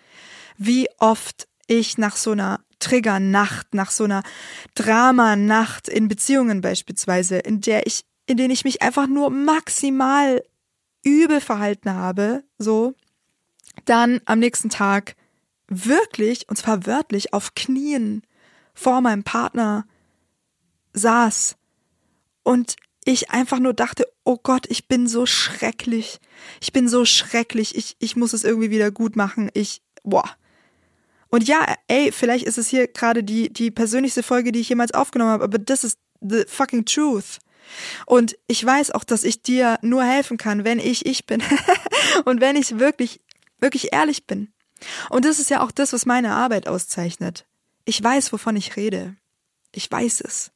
wie 0.58 0.88
oft 0.98 1.48
ich 1.68 1.98
nach 1.98 2.16
so 2.16 2.32
einer 2.32 2.62
Triggernacht, 2.80 3.74
nach 3.74 3.92
so 3.92 4.04
einer 4.04 4.24
Dramanacht 4.74 5.88
in 5.88 6.08
Beziehungen 6.08 6.62
beispielsweise, 6.62 7.38
in 7.38 7.62
der 7.62 7.88
ich, 7.88 8.06
in 8.26 8.38
denen 8.38 8.52
ich 8.52 8.64
mich 8.64 8.82
einfach 8.82 9.08
nur 9.08 9.30
maximal 9.30 10.44
übel 11.04 11.42
verhalten 11.42 11.94
habe, 11.94 12.44
so, 12.58 12.96
dann 13.86 14.22
am 14.26 14.40
nächsten 14.40 14.70
Tag 14.70 15.16
wirklich, 15.68 16.50
und 16.50 16.58
zwar 16.58 16.86
wörtlich, 16.86 17.34
auf 17.34 17.54
Knien 17.56 18.24
vor 18.74 19.02
meinem 19.02 19.24
Partner 19.24 19.86
saß 20.94 21.56
und 22.46 22.76
ich 23.04 23.32
einfach 23.32 23.60
nur 23.60 23.74
dachte, 23.74 24.08
oh 24.24 24.38
Gott, 24.42 24.66
ich 24.70 24.88
bin 24.88 25.08
so 25.08 25.26
schrecklich. 25.26 26.20
Ich 26.62 26.72
bin 26.72 26.88
so 26.88 27.04
schrecklich. 27.04 27.76
Ich, 27.76 27.96
ich 28.00 28.16
muss 28.16 28.34
es 28.34 28.44
irgendwie 28.44 28.70
wieder 28.70 28.92
gut 28.92 29.16
machen. 29.16 29.50
Ich, 29.54 29.82
boah. 30.04 30.30
Und 31.30 31.48
ja, 31.48 31.76
ey, 31.88 32.12
vielleicht 32.12 32.46
ist 32.46 32.58
es 32.58 32.68
hier 32.68 32.88
gerade 32.88 33.24
die, 33.24 33.52
die 33.52 33.72
persönlichste 33.72 34.24
Folge, 34.24 34.52
die 34.52 34.60
ich 34.60 34.70
jemals 34.70 34.94
aufgenommen 34.94 35.32
habe, 35.32 35.44
aber 35.44 35.58
das 35.58 35.84
ist 35.84 36.00
the 36.22 36.46
fucking 36.48 36.86
truth. 36.86 37.40
Und 38.06 38.38
ich 38.48 38.64
weiß 38.64 38.92
auch, 38.92 39.04
dass 39.04 39.24
ich 39.24 39.42
dir 39.42 39.80
nur 39.82 40.04
helfen 40.04 40.38
kann, 40.38 40.64
wenn 40.64 40.80
ich 40.80 41.06
ich 41.06 41.26
bin. 41.26 41.42
und 42.26 42.42
wenn 42.42 42.56
ich 42.56 42.80
wirklich, 42.80 43.22
wirklich 43.60 43.92
ehrlich 43.92 44.28
bin. 44.28 44.54
Und 45.10 45.26
das 45.26 45.40
ist 45.40 45.50
ja 45.50 45.62
auch 45.62 45.72
das, 45.72 45.94
was 45.94 46.06
meine 46.06 46.34
Arbeit 46.34 46.68
auszeichnet. 46.68 47.46
Ich 47.86 48.04
weiß, 48.04 48.32
wovon 48.34 48.56
ich 48.56 48.76
rede. 48.76 49.16
Ich 49.72 49.92
weiß 49.92 50.22
es. 50.22 50.52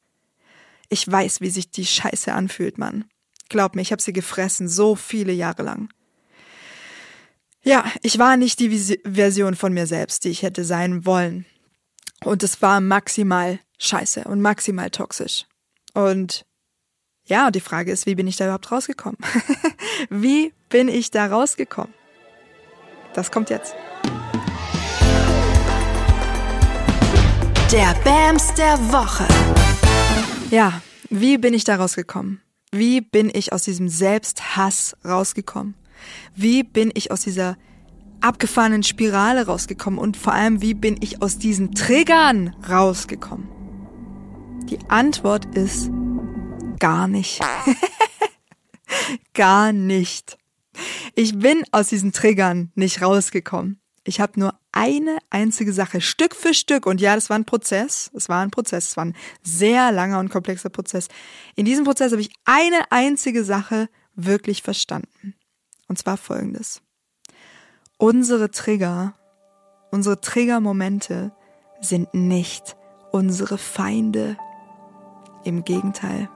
Ich 0.92 1.10
weiß, 1.10 1.40
wie 1.40 1.50
sich 1.50 1.70
die 1.70 1.86
Scheiße 1.86 2.34
anfühlt, 2.34 2.76
Mann. 2.76 3.04
Glaub 3.48 3.76
mir, 3.76 3.82
ich 3.82 3.92
habe 3.92 4.02
sie 4.02 4.12
gefressen, 4.12 4.68
so 4.68 4.96
viele 4.96 5.32
Jahre 5.32 5.62
lang. 5.62 5.88
Ja, 7.62 7.84
ich 8.02 8.18
war 8.18 8.36
nicht 8.36 8.58
die 8.58 8.98
Version 9.04 9.54
von 9.54 9.72
mir 9.72 9.86
selbst, 9.86 10.24
die 10.24 10.30
ich 10.30 10.42
hätte 10.42 10.64
sein 10.64 11.06
wollen. 11.06 11.46
Und 12.24 12.42
es 12.42 12.60
war 12.60 12.80
maximal 12.80 13.60
scheiße 13.78 14.24
und 14.24 14.40
maximal 14.40 14.90
toxisch. 14.90 15.46
Und 15.94 16.44
ja, 17.24 17.52
die 17.52 17.60
Frage 17.60 17.92
ist, 17.92 18.06
wie 18.06 18.16
bin 18.16 18.26
ich 18.26 18.36
da 18.36 18.44
überhaupt 18.44 18.72
rausgekommen? 18.72 19.18
wie 20.10 20.52
bin 20.68 20.88
ich 20.88 21.12
da 21.12 21.26
rausgekommen? 21.26 21.94
Das 23.14 23.30
kommt 23.30 23.48
jetzt. 23.50 23.76
Der 27.70 27.94
Bams 28.02 28.52
der 28.54 28.76
Woche. 28.90 29.69
Ja, 30.50 30.82
wie 31.10 31.38
bin 31.38 31.54
ich 31.54 31.64
da 31.64 31.76
rausgekommen? 31.76 32.40
Wie 32.72 33.00
bin 33.00 33.30
ich 33.32 33.52
aus 33.52 33.62
diesem 33.62 33.88
Selbsthass 33.88 34.96
rausgekommen? 35.04 35.74
Wie 36.34 36.62
bin 36.62 36.90
ich 36.94 37.10
aus 37.10 37.22
dieser 37.22 37.56
abgefahrenen 38.20 38.82
Spirale 38.82 39.46
rausgekommen? 39.46 39.98
Und 39.98 40.16
vor 40.16 40.32
allem, 40.32 40.60
wie 40.60 40.74
bin 40.74 40.96
ich 41.00 41.22
aus 41.22 41.38
diesen 41.38 41.74
Triggern 41.74 42.54
rausgekommen? 42.68 43.48
Die 44.68 44.78
Antwort 44.88 45.46
ist 45.56 45.90
gar 46.78 47.08
nicht. 47.08 47.40
gar 49.34 49.72
nicht. 49.72 50.38
Ich 51.14 51.38
bin 51.38 51.64
aus 51.72 51.88
diesen 51.88 52.12
Triggern 52.12 52.70
nicht 52.74 53.02
rausgekommen. 53.02 53.80
Ich 54.04 54.20
habe 54.20 54.38
nur 54.38 54.59
eine 54.72 55.18
einzige 55.30 55.72
Sache, 55.72 56.00
Stück 56.00 56.34
für 56.34 56.54
Stück, 56.54 56.86
und 56.86 57.00
ja, 57.00 57.14
das 57.14 57.30
war 57.30 57.38
ein 57.38 57.44
Prozess, 57.44 58.10
es 58.14 58.28
war 58.28 58.40
ein 58.42 58.50
Prozess, 58.50 58.88
es 58.88 58.96
war 58.96 59.04
ein 59.04 59.16
sehr 59.42 59.92
langer 59.92 60.18
und 60.18 60.30
komplexer 60.30 60.70
Prozess. 60.70 61.08
In 61.56 61.64
diesem 61.64 61.84
Prozess 61.84 62.12
habe 62.12 62.22
ich 62.22 62.30
eine 62.44 62.90
einzige 62.90 63.44
Sache 63.44 63.88
wirklich 64.14 64.62
verstanden. 64.62 65.34
Und 65.88 65.98
zwar 65.98 66.16
folgendes. 66.16 66.82
Unsere 67.98 68.50
Trigger, 68.50 69.14
unsere 69.90 70.20
Triggermomente 70.20 71.32
sind 71.80 72.14
nicht 72.14 72.76
unsere 73.12 73.58
Feinde. 73.58 74.36
Im 75.42 75.64
Gegenteil. 75.64 76.28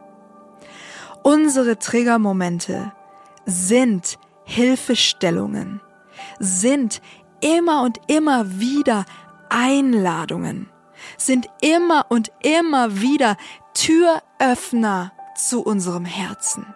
Unsere 1.22 1.78
Triggermomente 1.78 2.92
sind 3.44 4.18
Hilfestellungen, 4.44 5.80
sind 6.38 7.02
immer 7.44 7.82
und 7.82 8.00
immer 8.08 8.58
wieder 8.58 9.04
Einladungen, 9.50 10.70
sind 11.18 11.46
immer 11.60 12.06
und 12.08 12.32
immer 12.42 13.00
wieder 13.00 13.36
Türöffner 13.74 15.12
zu 15.36 15.62
unserem 15.62 16.06
Herzen, 16.06 16.66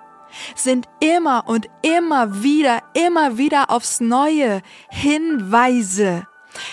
sind 0.54 0.86
immer 1.00 1.44
und 1.46 1.68
immer 1.82 2.42
wieder, 2.42 2.82
immer 2.92 3.38
wieder 3.38 3.70
aufs 3.70 4.00
Neue 4.00 4.60
Hinweise, 4.90 6.26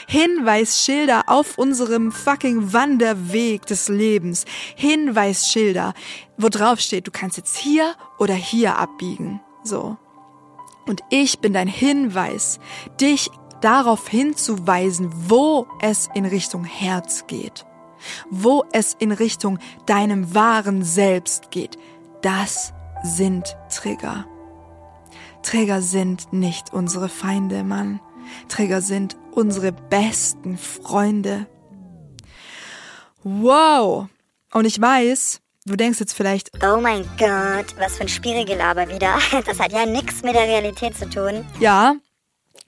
Hinweisschilder 0.08 1.24
auf 1.28 1.58
unserem 1.58 2.12
fucking 2.12 2.74
Wanderweg 2.74 3.66
des 3.66 3.88
Lebens. 3.88 4.46
Hinweisschilder, 4.76 5.94
wo 6.38 6.50
drauf 6.50 6.80
steht, 6.80 7.08
du 7.08 7.12
kannst 7.12 7.38
jetzt 7.38 7.56
hier 7.56 7.96
oder 8.18 8.34
hier 8.34 8.78
abbiegen. 8.78 9.42
So. 9.64 9.98
Und 10.88 11.02
ich 11.10 11.40
bin 11.40 11.54
dein 11.54 11.68
Hinweis, 11.68 12.60
dich 13.00 13.30
darauf 13.66 14.08
hinzuweisen, 14.08 15.10
wo 15.28 15.66
es 15.82 16.08
in 16.14 16.26
Richtung 16.26 16.64
Herz 16.66 17.26
geht. 17.26 17.66
Wo 18.30 18.64
es 18.72 18.96
in 19.00 19.12
Richtung 19.12 19.58
deinem 19.88 20.36
wahren 20.36 20.84
Selbst 20.84 21.50
geht. 21.50 21.80
Das 22.22 22.74
sind 23.04 23.58
Trigger. 23.74 24.26
Trigger 25.42 25.82
sind 25.82 26.32
nicht 26.32 26.74
unsere 26.74 27.10
Feinde, 27.10 27.64
Mann. 27.64 28.00
Trigger 28.50 28.82
sind 28.82 29.18
unsere 29.32 29.72
besten 29.72 30.58
Freunde. 30.60 31.48
Wow. 33.24 34.08
Und 34.54 34.66
ich 34.66 34.80
weiß, 34.80 35.42
du 35.66 35.76
denkst 35.76 36.00
jetzt 36.00 36.14
vielleicht, 36.14 36.52
Oh 36.64 36.80
mein 36.80 37.04
Gott, 37.18 37.76
was 37.80 37.98
für 37.98 38.02
ein 38.02 38.10
Spirigelaber 38.10 38.88
wieder. 38.90 39.18
Das 39.46 39.60
hat 39.60 39.72
ja 39.72 39.88
nichts 39.88 40.22
mit 40.22 40.36
der 40.36 40.44
Realität 40.44 40.96
zu 40.96 41.10
tun. 41.10 41.44
ja, 41.60 41.96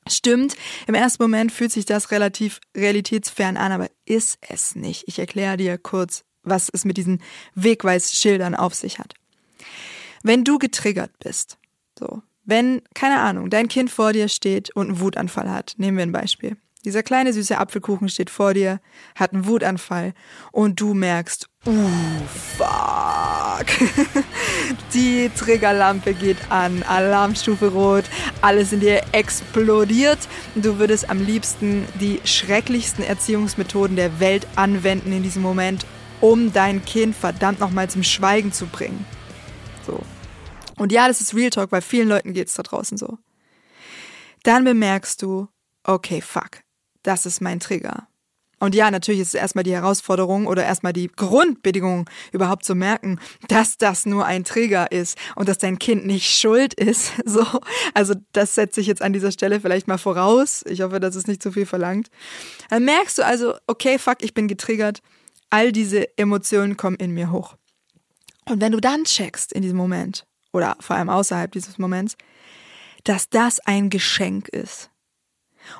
stimmt. 0.09 0.55
Im 0.87 0.95
ersten 0.95 1.23
Moment 1.23 1.51
fühlt 1.51 1.71
sich 1.71 1.85
das 1.85 2.11
relativ 2.11 2.59
realitätsfern 2.75 3.57
an, 3.57 3.71
aber 3.71 3.87
ist 4.05 4.37
es 4.41 4.75
nicht. 4.75 5.03
Ich 5.07 5.19
erkläre 5.19 5.57
dir 5.57 5.77
kurz, 5.77 6.23
was 6.43 6.69
es 6.69 6.85
mit 6.85 6.97
diesen 6.97 7.21
Wegweisschildern 7.55 8.55
auf 8.55 8.73
sich 8.73 8.99
hat. 8.99 9.13
Wenn 10.23 10.43
du 10.43 10.57
getriggert 10.57 11.11
bist, 11.19 11.57
so, 11.97 12.21
wenn, 12.43 12.81
keine 12.93 13.19
Ahnung, 13.19 13.49
dein 13.49 13.67
Kind 13.67 13.91
vor 13.91 14.13
dir 14.13 14.29
steht 14.29 14.73
und 14.75 14.87
einen 14.87 14.99
Wutanfall 14.99 15.51
hat, 15.51 15.75
nehmen 15.77 15.97
wir 15.97 16.03
ein 16.03 16.11
Beispiel. 16.11 16.57
Dieser 16.85 17.03
kleine 17.03 17.33
süße 17.33 17.57
Apfelkuchen 17.57 18.07
steht 18.07 18.29
vor 18.29 18.53
dir, 18.53 18.79
hat 19.15 19.33
einen 19.33 19.45
Wutanfall 19.45 20.13
und 20.53 20.79
du 20.79 20.93
merkst, 20.93 21.49
uh, 21.67 22.25
fuck. 22.57 23.67
Die 24.93 25.29
Triggerlampe 25.35 26.13
geht 26.13 26.37
an, 26.49 26.83
Alarmstufe 26.83 27.67
rot, 27.67 28.05
alles 28.41 28.73
in 28.73 28.79
dir 28.79 29.01
explodiert. 29.11 30.19
Du 30.55 30.79
würdest 30.79 31.09
am 31.09 31.19
liebsten 31.19 31.85
die 31.99 32.19
schrecklichsten 32.23 33.03
Erziehungsmethoden 33.03 33.95
der 33.95 34.19
Welt 34.19 34.47
anwenden 34.55 35.11
in 35.11 35.23
diesem 35.23 35.41
Moment, 35.41 35.85
um 36.21 36.53
dein 36.53 36.83
Kind 36.85 37.15
verdammt 37.15 37.59
nochmal 37.59 37.89
zum 37.89 38.03
Schweigen 38.03 38.51
zu 38.51 38.65
bringen. 38.67 39.05
So. 39.85 39.99
Und 40.77 40.91
ja, 40.91 41.07
das 41.07 41.21
ist 41.21 41.33
Real 41.33 41.49
Talk, 41.49 41.69
bei 41.69 41.81
vielen 41.81 42.07
Leuten 42.07 42.33
geht's 42.33 42.53
da 42.53 42.63
draußen 42.63 42.97
so. 42.97 43.17
Dann 44.43 44.63
bemerkst 44.63 45.21
du, 45.21 45.47
okay, 45.83 46.21
fuck, 46.21 46.61
das 47.03 47.25
ist 47.25 47.41
mein 47.41 47.59
Trigger. 47.59 48.07
Und 48.59 48.73
ja, 48.73 48.89
natürlich 48.89 49.21
ist 49.21 49.29
es 49.29 49.33
erstmal 49.35 49.63
die 49.63 49.73
Herausforderung 49.73 50.47
oder 50.47 50.63
erstmal 50.63 50.93
die 50.93 51.09
Grundbedingung, 51.09 52.09
überhaupt 52.31 52.65
zu 52.65 52.73
merken, 52.73 53.19
dass 53.47 53.77
das 53.77 54.05
nur 54.05 54.25
ein 54.25 54.43
Trigger 54.43 54.91
ist 54.91 55.17
und 55.35 55.47
dass 55.47 55.59
dein 55.59 55.77
Kind 55.77 56.05
nicht 56.05 56.27
schuld 56.29 56.73
ist. 56.73 57.11
So, 57.27 57.45
also 57.93 58.15
das 58.31 58.55
setze 58.55 58.79
ich 58.79 58.87
jetzt 58.87 59.01
an 59.01 59.11
dieser 59.11 59.31
Stelle 59.31 59.59
vielleicht 59.59 59.87
mal 59.87 59.97
voraus. 59.97 60.63
Ich 60.65 60.81
hoffe, 60.81 60.99
dass 60.99 61.15
es 61.15 61.27
nicht 61.27 61.43
zu 61.43 61.51
viel 61.51 61.65
verlangt. 61.65 62.07
Dann 62.69 62.85
merkst 62.85 63.17
du 63.17 63.25
also, 63.25 63.55
okay, 63.67 63.99
fuck, 63.99 64.17
ich 64.21 64.33
bin 64.33 64.47
getriggert. 64.47 65.01
All 65.49 65.73
diese 65.73 66.17
Emotionen 66.17 66.77
kommen 66.77 66.95
in 66.95 67.11
mir 67.11 67.31
hoch. 67.31 67.55
Und 68.49 68.61
wenn 68.61 68.71
du 68.71 68.79
dann 68.79 69.03
checkst 69.03 69.51
in 69.51 69.61
diesem 69.61 69.77
Moment, 69.77 70.25
oder 70.53 70.77
vor 70.79 70.95
allem 70.95 71.09
außerhalb 71.09 71.51
dieses 71.51 71.77
Moments, 71.77 72.15
dass 73.03 73.29
das 73.29 73.59
ein 73.61 73.89
Geschenk 73.89 74.47
ist. 74.49 74.89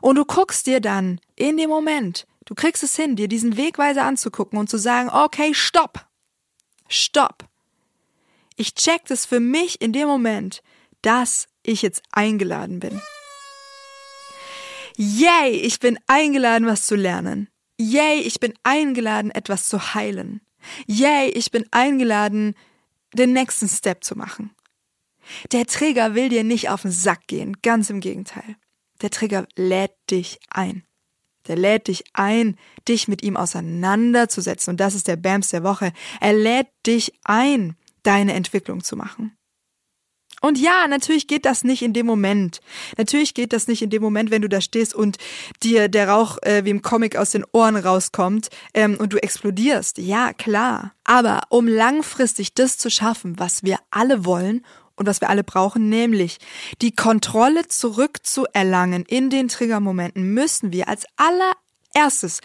Und 0.01 0.15
du 0.15 0.25
guckst 0.25 0.67
dir 0.67 0.81
dann 0.81 1.19
in 1.35 1.57
dem 1.57 1.69
Moment, 1.69 2.27
du 2.47 2.55
kriegst 2.55 2.81
es 2.81 2.95
hin, 2.95 3.15
dir 3.15 3.27
diesen 3.27 3.57
Wegweiser 3.57 4.03
anzugucken 4.03 4.57
und 4.57 4.69
zu 4.69 4.77
sagen, 4.77 5.10
okay, 5.10 5.53
stopp, 5.53 6.07
stopp. 6.88 7.45
Ich 8.55 8.73
check 8.73 9.05
das 9.05 9.25
für 9.25 9.39
mich 9.39 9.79
in 9.81 9.93
dem 9.93 10.07
Moment, 10.07 10.63
dass 11.03 11.47
ich 11.62 11.83
jetzt 11.83 12.01
eingeladen 12.12 12.79
bin. 12.79 12.99
Yay, 14.95 15.51
ich 15.51 15.79
bin 15.79 15.99
eingeladen, 16.07 16.65
was 16.67 16.88
zu 16.88 16.95
lernen. 16.95 17.49
Yay, 17.79 18.21
ich 18.21 18.39
bin 18.39 18.55
eingeladen, 18.63 19.29
etwas 19.29 19.67
zu 19.67 19.93
heilen. 19.93 20.41
Yay, 20.88 21.29
ich 21.29 21.51
bin 21.51 21.67
eingeladen, 21.69 22.55
den 23.13 23.33
nächsten 23.33 23.69
Step 23.69 24.03
zu 24.03 24.15
machen. 24.15 24.55
Der 25.51 25.67
Träger 25.67 26.15
will 26.15 26.29
dir 26.29 26.43
nicht 26.43 26.69
auf 26.69 26.81
den 26.81 26.91
Sack 26.91 27.27
gehen, 27.27 27.57
ganz 27.62 27.91
im 27.91 27.99
Gegenteil. 27.99 28.55
Der 29.01 29.12
Träger 29.12 29.45
lädt 29.55 29.93
dich 30.10 30.39
ein. 30.49 30.87
Der 31.47 31.55
lädt 31.55 31.88
dich 31.88 32.03
ein, 32.13 32.57
dich 32.88 33.07
mit 33.07 33.23
ihm 33.23 33.38
auseinanderzusetzen. 33.38 34.71
Und 34.71 34.79
das 34.79 34.95
ist 34.95 35.07
der 35.07 35.15
Bams 35.15 35.49
der 35.49 35.63
Woche. 35.63 35.93
Er 36.21 36.33
lädt 36.33 36.67
dich 36.86 37.13
ein, 37.23 37.75
deine 38.03 38.33
Entwicklung 38.33 38.83
zu 38.83 38.95
machen. 38.95 39.38
Und 40.39 40.60
ja, 40.60 40.88
natürlich 40.88 41.27
geht 41.27 41.45
das 41.45 41.63
nicht 41.63 41.81
in 41.81 41.93
dem 41.93 42.05
Moment. 42.05 42.62
Natürlich 42.95 43.33
geht 43.33 43.53
das 43.53 43.67
nicht 43.67 43.81
in 43.81 43.89
dem 43.89 44.03
Moment, 44.03 44.29
wenn 44.29 44.43
du 44.43 44.49
da 44.49 44.62
stehst 44.62 44.93
und 44.93 45.17
dir 45.63 45.88
der 45.88 46.10
Rauch 46.10 46.38
äh, 46.43 46.63
wie 46.63 46.69
im 46.69 46.83
Comic 46.83 47.15
aus 47.15 47.31
den 47.31 47.43
Ohren 47.53 47.75
rauskommt 47.75 48.49
ähm, 48.75 48.97
und 48.99 49.13
du 49.13 49.17
explodierst. 49.17 49.97
Ja, 49.97 50.33
klar. 50.33 50.93
Aber 51.05 51.41
um 51.49 51.67
langfristig 51.67 52.53
das 52.53 52.77
zu 52.77 52.91
schaffen, 52.91 53.39
was 53.39 53.63
wir 53.63 53.79
alle 53.89 54.25
wollen 54.25 54.63
und 54.97 55.05
was 55.05 55.21
wir 55.21 55.29
alle 55.29 55.43
brauchen, 55.43 55.89
nämlich 55.89 56.39
die 56.81 56.91
Kontrolle 56.91 57.67
zurückzuerlangen 57.67 59.05
in 59.05 59.29
den 59.29 59.47
Triggermomenten, 59.47 60.33
müssen 60.33 60.73
wir 60.73 60.89
als 60.89 61.05
allererstes 61.15 62.41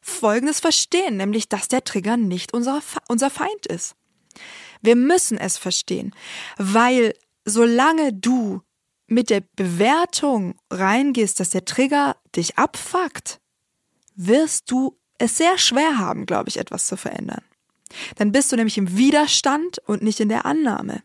Folgendes 0.00 0.60
verstehen, 0.60 1.16
nämlich 1.16 1.48
dass 1.48 1.68
der 1.68 1.84
Trigger 1.84 2.16
nicht 2.16 2.54
unser, 2.54 2.80
unser 3.08 3.28
Feind 3.28 3.66
ist. 3.66 3.96
Wir 4.80 4.96
müssen 4.96 5.36
es 5.36 5.58
verstehen, 5.58 6.14
weil 6.58 7.12
solange 7.44 8.12
du 8.12 8.62
mit 9.08 9.30
der 9.30 9.42
Bewertung 9.56 10.54
reingehst, 10.70 11.40
dass 11.40 11.50
der 11.50 11.64
Trigger 11.64 12.16
dich 12.34 12.56
abfuckt, 12.56 13.40
wirst 14.14 14.70
du 14.70 14.96
es 15.18 15.36
sehr 15.36 15.58
schwer 15.58 15.98
haben, 15.98 16.26
glaube 16.26 16.48
ich, 16.48 16.58
etwas 16.58 16.86
zu 16.86 16.96
verändern. 16.96 17.42
Dann 18.16 18.32
bist 18.32 18.50
du 18.52 18.56
nämlich 18.56 18.78
im 18.78 18.96
Widerstand 18.96 19.78
und 19.86 20.02
nicht 20.02 20.20
in 20.20 20.28
der 20.28 20.44
Annahme. 20.44 21.02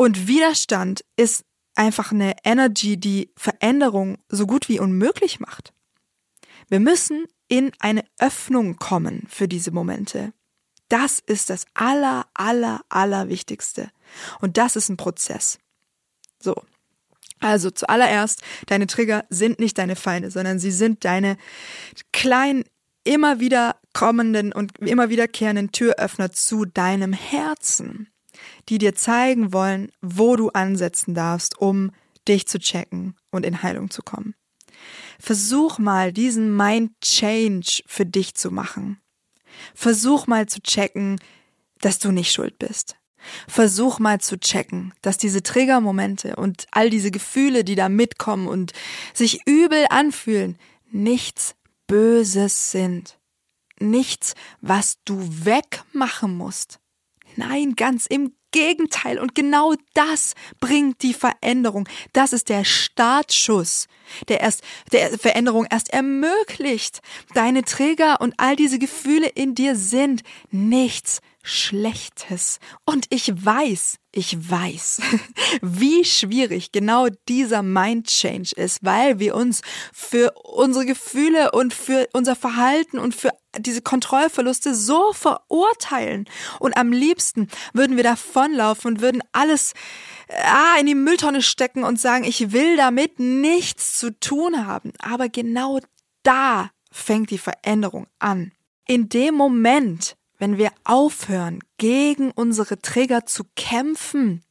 Und 0.00 0.28
Widerstand 0.28 1.04
ist 1.16 1.44
einfach 1.74 2.12
eine 2.12 2.36
Energy, 2.44 2.98
die 2.98 3.32
Veränderung 3.36 4.18
so 4.28 4.46
gut 4.46 4.68
wie 4.68 4.78
unmöglich 4.78 5.40
macht. 5.40 5.72
Wir 6.68 6.78
müssen 6.78 7.26
in 7.48 7.72
eine 7.80 8.04
Öffnung 8.20 8.76
kommen 8.76 9.26
für 9.28 9.48
diese 9.48 9.72
Momente. 9.72 10.32
Das 10.88 11.18
ist 11.18 11.50
das 11.50 11.66
aller, 11.74 12.26
aller, 12.32 12.82
aller 12.88 13.28
Wichtigste. 13.28 13.90
Und 14.40 14.56
das 14.56 14.76
ist 14.76 14.88
ein 14.88 14.96
Prozess. 14.96 15.58
So. 16.40 16.54
Also 17.40 17.72
zuallererst, 17.72 18.42
deine 18.66 18.86
Trigger 18.86 19.24
sind 19.30 19.58
nicht 19.58 19.78
deine 19.78 19.96
Feinde, 19.96 20.30
sondern 20.30 20.60
sie 20.60 20.70
sind 20.70 21.04
deine 21.04 21.36
kleinen, 22.12 22.62
immer 23.02 23.40
wieder 23.40 23.80
kommenden 23.94 24.52
und 24.52 24.78
immer 24.78 25.08
wiederkehrenden 25.08 25.72
Türöffner 25.72 26.30
zu 26.30 26.66
deinem 26.66 27.12
Herzen, 27.12 28.08
die 28.68 28.78
dir 28.78 28.94
zeigen 28.94 29.52
wollen, 29.52 29.90
wo 30.00 30.36
du 30.36 30.50
ansetzen 30.50 31.14
darfst, 31.14 31.58
um 31.58 31.90
dich 32.26 32.46
zu 32.46 32.58
checken 32.58 33.14
und 33.30 33.44
in 33.44 33.62
Heilung 33.62 33.90
zu 33.90 34.02
kommen. 34.02 34.34
Versuch 35.18 35.78
mal, 35.78 36.12
diesen 36.12 36.56
Mind 36.56 36.92
Change 37.00 37.82
für 37.86 38.06
dich 38.06 38.34
zu 38.34 38.50
machen. 38.50 39.00
Versuch 39.74 40.26
mal 40.26 40.46
zu 40.46 40.60
checken, 40.60 41.18
dass 41.80 41.98
du 41.98 42.12
nicht 42.12 42.32
schuld 42.32 42.58
bist. 42.58 42.96
Versuch 43.48 43.98
mal 43.98 44.20
zu 44.20 44.38
checken, 44.38 44.94
dass 45.02 45.18
diese 45.18 45.42
Triggermomente 45.42 46.36
und 46.36 46.66
all 46.70 46.88
diese 46.88 47.10
Gefühle, 47.10 47.64
die 47.64 47.74
da 47.74 47.88
mitkommen 47.88 48.46
und 48.46 48.72
sich 49.12 49.46
übel 49.46 49.86
anfühlen, 49.90 50.56
nichts 50.90 51.54
Böses 51.86 52.70
sind. 52.70 53.18
Nichts, 53.80 54.34
was 54.60 54.98
du 55.04 55.18
wegmachen 55.44 56.36
musst. 56.36 56.80
Nein, 57.38 57.76
ganz 57.76 58.06
im 58.06 58.32
Gegenteil. 58.50 59.20
Und 59.20 59.36
genau 59.36 59.74
das 59.94 60.34
bringt 60.58 61.02
die 61.02 61.14
Veränderung. 61.14 61.88
Das 62.12 62.32
ist 62.32 62.48
der 62.48 62.64
Startschuss, 62.64 63.86
der 64.26 64.40
erst, 64.40 64.64
der 64.90 65.16
Veränderung 65.16 65.64
erst 65.70 65.92
ermöglicht. 65.92 67.00
Deine 67.34 67.62
Trigger 67.62 68.20
und 68.20 68.34
all 68.38 68.56
diese 68.56 68.80
Gefühle 68.80 69.28
in 69.28 69.54
dir 69.54 69.76
sind 69.76 70.22
nichts 70.50 71.20
Schlechtes. 71.42 72.58
Und 72.84 73.06
ich 73.10 73.32
weiß, 73.32 73.98
ich 74.12 74.50
weiß, 74.50 75.00
wie 75.62 76.04
schwierig 76.04 76.72
genau 76.72 77.08
dieser 77.28 77.62
Mind 77.62 78.08
Change 78.08 78.52
ist, 78.56 78.84
weil 78.84 79.18
wir 79.18 79.34
uns 79.34 79.62
für 79.92 80.32
unsere 80.42 80.84
Gefühle 80.84 81.52
und 81.52 81.72
für 81.72 82.08
unser 82.12 82.36
Verhalten 82.36 82.98
und 82.98 83.14
für 83.14 83.30
diese 83.56 83.80
Kontrollverluste 83.80 84.74
so 84.74 85.12
verurteilen. 85.12 86.28
Und 86.58 86.76
am 86.76 86.92
liebsten 86.92 87.48
würden 87.72 87.96
wir 87.96 88.04
davonlaufen 88.04 88.92
und 88.92 89.00
würden 89.00 89.22
alles 89.32 89.72
ah, 90.28 90.78
in 90.78 90.86
die 90.86 90.94
Mülltonne 90.94 91.42
stecken 91.42 91.84
und 91.84 92.00
sagen, 92.00 92.24
ich 92.24 92.52
will 92.52 92.76
damit 92.76 93.18
nichts 93.18 93.98
zu 93.98 94.18
tun 94.18 94.66
haben. 94.66 94.92
Aber 94.98 95.28
genau 95.28 95.80
da 96.22 96.70
fängt 96.90 97.30
die 97.30 97.38
Veränderung 97.38 98.06
an. 98.18 98.52
In 98.86 99.08
dem 99.08 99.34
Moment, 99.34 100.17
wenn 100.38 100.56
wir 100.56 100.70
aufhören, 100.84 101.60
gegen 101.76 102.30
unsere 102.30 102.80
Trigger 102.80 103.26
zu 103.26 103.44
kämpfen, 103.56 104.44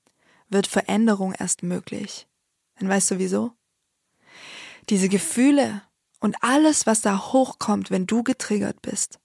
wird 0.49 0.67
Veränderung 0.67 1.33
erst 1.33 1.63
möglich. 1.63 2.27
Denn 2.79 2.89
weißt 2.89 3.11
du 3.11 3.19
wieso? 3.19 3.53
Diese 4.89 5.09
Gefühle 5.09 5.81
und 6.19 6.35
alles, 6.41 6.85
was 6.85 7.01
da 7.01 7.31
hochkommt, 7.31 7.89
wenn 7.89 8.05
du 8.05 8.23
getriggert 8.23 8.81
bist, 8.81 9.19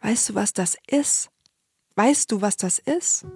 weißt 0.00 0.30
du, 0.30 0.34
was 0.34 0.52
das 0.52 0.76
ist? 0.86 1.30
Weißt 1.96 2.32
du, 2.32 2.40
was 2.40 2.56
das 2.56 2.78
ist? 2.78 3.26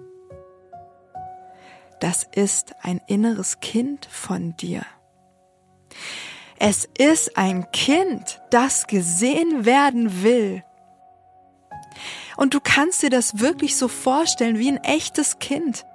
Das 1.99 2.25
ist 2.33 2.75
ein 2.81 3.01
inneres 3.07 3.59
Kind 3.59 4.05
von 4.05 4.55
dir. 4.57 4.85
Es 6.57 6.87
ist 6.97 7.37
ein 7.37 7.71
Kind, 7.71 8.41
das 8.51 8.87
gesehen 8.87 9.65
werden 9.65 10.23
will 10.23 10.63
und 12.37 12.53
du 12.53 12.59
kannst 12.61 13.03
dir 13.03 13.09
das 13.09 13.39
wirklich 13.39 13.75
so 13.75 13.87
vorstellen 13.87 14.59
wie 14.59 14.69
ein 14.69 14.83
echtes 14.83 15.39
Kind. 15.39 15.85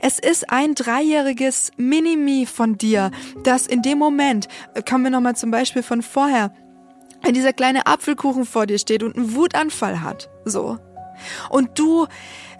Es 0.00 0.18
ist 0.18 0.50
ein 0.50 0.74
dreijähriges 0.74 1.70
Minimi 1.76 2.46
von 2.46 2.78
dir, 2.78 3.10
das 3.44 3.66
in 3.66 3.82
dem 3.82 3.98
Moment, 3.98 4.48
äh, 4.74 4.82
kommen 4.82 5.04
wir 5.04 5.10
nochmal 5.10 5.36
zum 5.36 5.50
Beispiel 5.50 5.82
von 5.82 6.02
vorher, 6.02 6.52
wenn 7.22 7.34
dieser 7.34 7.52
kleine 7.52 7.86
Apfelkuchen 7.86 8.44
vor 8.44 8.66
dir 8.66 8.78
steht 8.78 9.02
und 9.02 9.16
einen 9.16 9.34
Wutanfall 9.34 10.02
hat, 10.02 10.30
so. 10.44 10.78
Und 11.50 11.78
du 11.78 12.06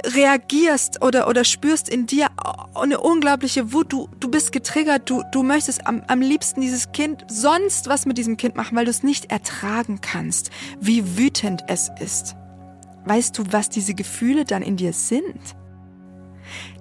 reagierst 0.05 1.03
oder, 1.03 1.29
oder 1.29 1.45
spürst 1.45 1.89
in 1.89 2.07
dir 2.07 2.29
eine 2.75 3.01
unglaubliche 3.01 3.73
Wut. 3.73 3.93
Du, 3.93 4.09
du 4.21 4.31
bist 4.31 4.53
getriggert. 4.53 5.09
Du, 5.09 5.23
du 5.33 5.43
möchtest 5.43 5.87
am, 5.87 6.03
am 6.07 6.21
liebsten 6.21 6.61
dieses 6.61 6.93
Kind 6.93 7.25
sonst 7.29 7.89
was 7.89 8.07
mit 8.07 8.19
diesem 8.19 8.37
Kind 8.37 8.57
machen, 8.57 8.77
weil 8.77 8.85
du 8.85 8.91
es 8.91 9.03
nicht 9.03 9.31
ertragen 9.31 10.01
kannst, 10.01 10.51
wie 10.81 11.19
wütend 11.19 11.65
es 11.69 11.91
ist. 12.01 12.37
Weißt 13.05 13.39
du, 13.39 13.45
was 13.51 13.71
diese 13.71 13.95
Gefühle 13.95 14.45
dann 14.45 14.63
in 14.63 14.77
dir 14.77 14.93
sind? 14.93 15.57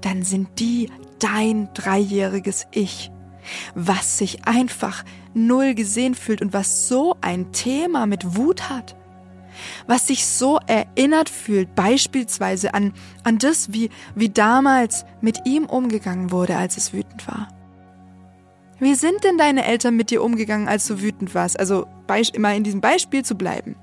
Dann 0.01 0.23
sind 0.23 0.59
die 0.59 0.89
dein 1.19 1.69
dreijähriges 1.73 2.67
Ich, 2.71 3.11
was 3.73 4.17
sich 4.17 4.45
einfach 4.47 5.03
null 5.33 5.75
gesehen 5.75 6.15
fühlt 6.15 6.41
und 6.41 6.53
was 6.53 6.88
so 6.88 7.15
ein 7.21 7.51
Thema 7.51 8.05
mit 8.05 8.35
Wut 8.35 8.69
hat. 8.69 8.95
Was 9.88 10.08
sich 10.08 10.25
so 10.25 10.60
erinnert 10.67 11.30
fühlt, 11.30 11.75
beispielsweise 11.75 12.73
an, 12.73 12.93
an 13.23 13.38
das, 13.38 13.71
wie, 13.71 13.89
wie 14.15 14.30
damals 14.30 15.06
mit 15.21 15.45
ihm 15.45 15.65
umgegangen 15.65 16.32
wurde, 16.32 16.58
als 16.58 16.78
es 16.78 16.93
wütend 16.93 17.28
war. 17.28 17.47
Wie 18.80 18.95
sind 18.95 19.23
denn 19.23 19.38
deine 19.38 19.65
Eltern 19.65 19.95
mit 19.95 20.12
dir 20.12 20.21
umgegangen, 20.21 20.67
als 20.67 20.86
du 20.88 21.01
wütend 21.01 21.34
warst? 21.34 21.60
Also 21.60 21.88
immer 22.34 22.54
in 22.54 22.63
diesem 22.63 22.82
Beispiel 22.82 23.23
zu 23.23 23.36
bleiben. 23.36 23.75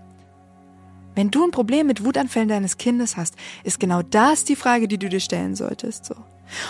Wenn 1.15 1.31
du 1.31 1.45
ein 1.45 1.51
Problem 1.51 1.87
mit 1.87 2.05
Wutanfällen 2.05 2.49
deines 2.49 2.79
Kindes 2.79 3.17
hast, 3.17 3.35
ist 3.65 3.81
genau 3.81 4.03
das 4.03 4.45
die 4.45 4.57
Frage, 4.57 4.89
die 4.89 4.99
du 4.99 5.09
dir 5.09 5.21
stellen 5.21 5.55
solltest, 5.55 6.07
so. 6.07 6.15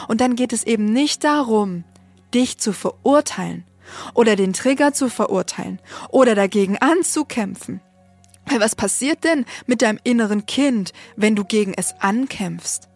Und 0.08 0.20
dann 0.20 0.36
geht 0.36 0.52
es 0.52 0.64
eben 0.64 0.84
nicht 0.84 1.24
darum, 1.24 1.84
dich 2.34 2.58
zu 2.58 2.72
verurteilen 2.72 3.64
oder 4.14 4.36
den 4.36 4.52
Trigger 4.52 4.92
zu 4.92 5.08
verurteilen 5.08 5.80
oder 6.10 6.34
dagegen 6.34 6.78
anzukämpfen. 6.78 7.80
Was 8.46 8.76
passiert 8.76 9.24
denn 9.24 9.44
mit 9.66 9.82
deinem 9.82 9.98
inneren 10.04 10.46
Kind, 10.46 10.92
wenn 11.16 11.36
du 11.36 11.44
gegen 11.44 11.74
es 11.74 11.94
ankämpfst? 12.00 12.88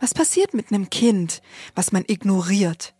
Was 0.00 0.14
passiert 0.14 0.54
mit 0.54 0.70
einem 0.70 0.90
Kind, 0.90 1.42
was 1.74 1.92
man 1.92 2.04
ignoriert? 2.06 2.94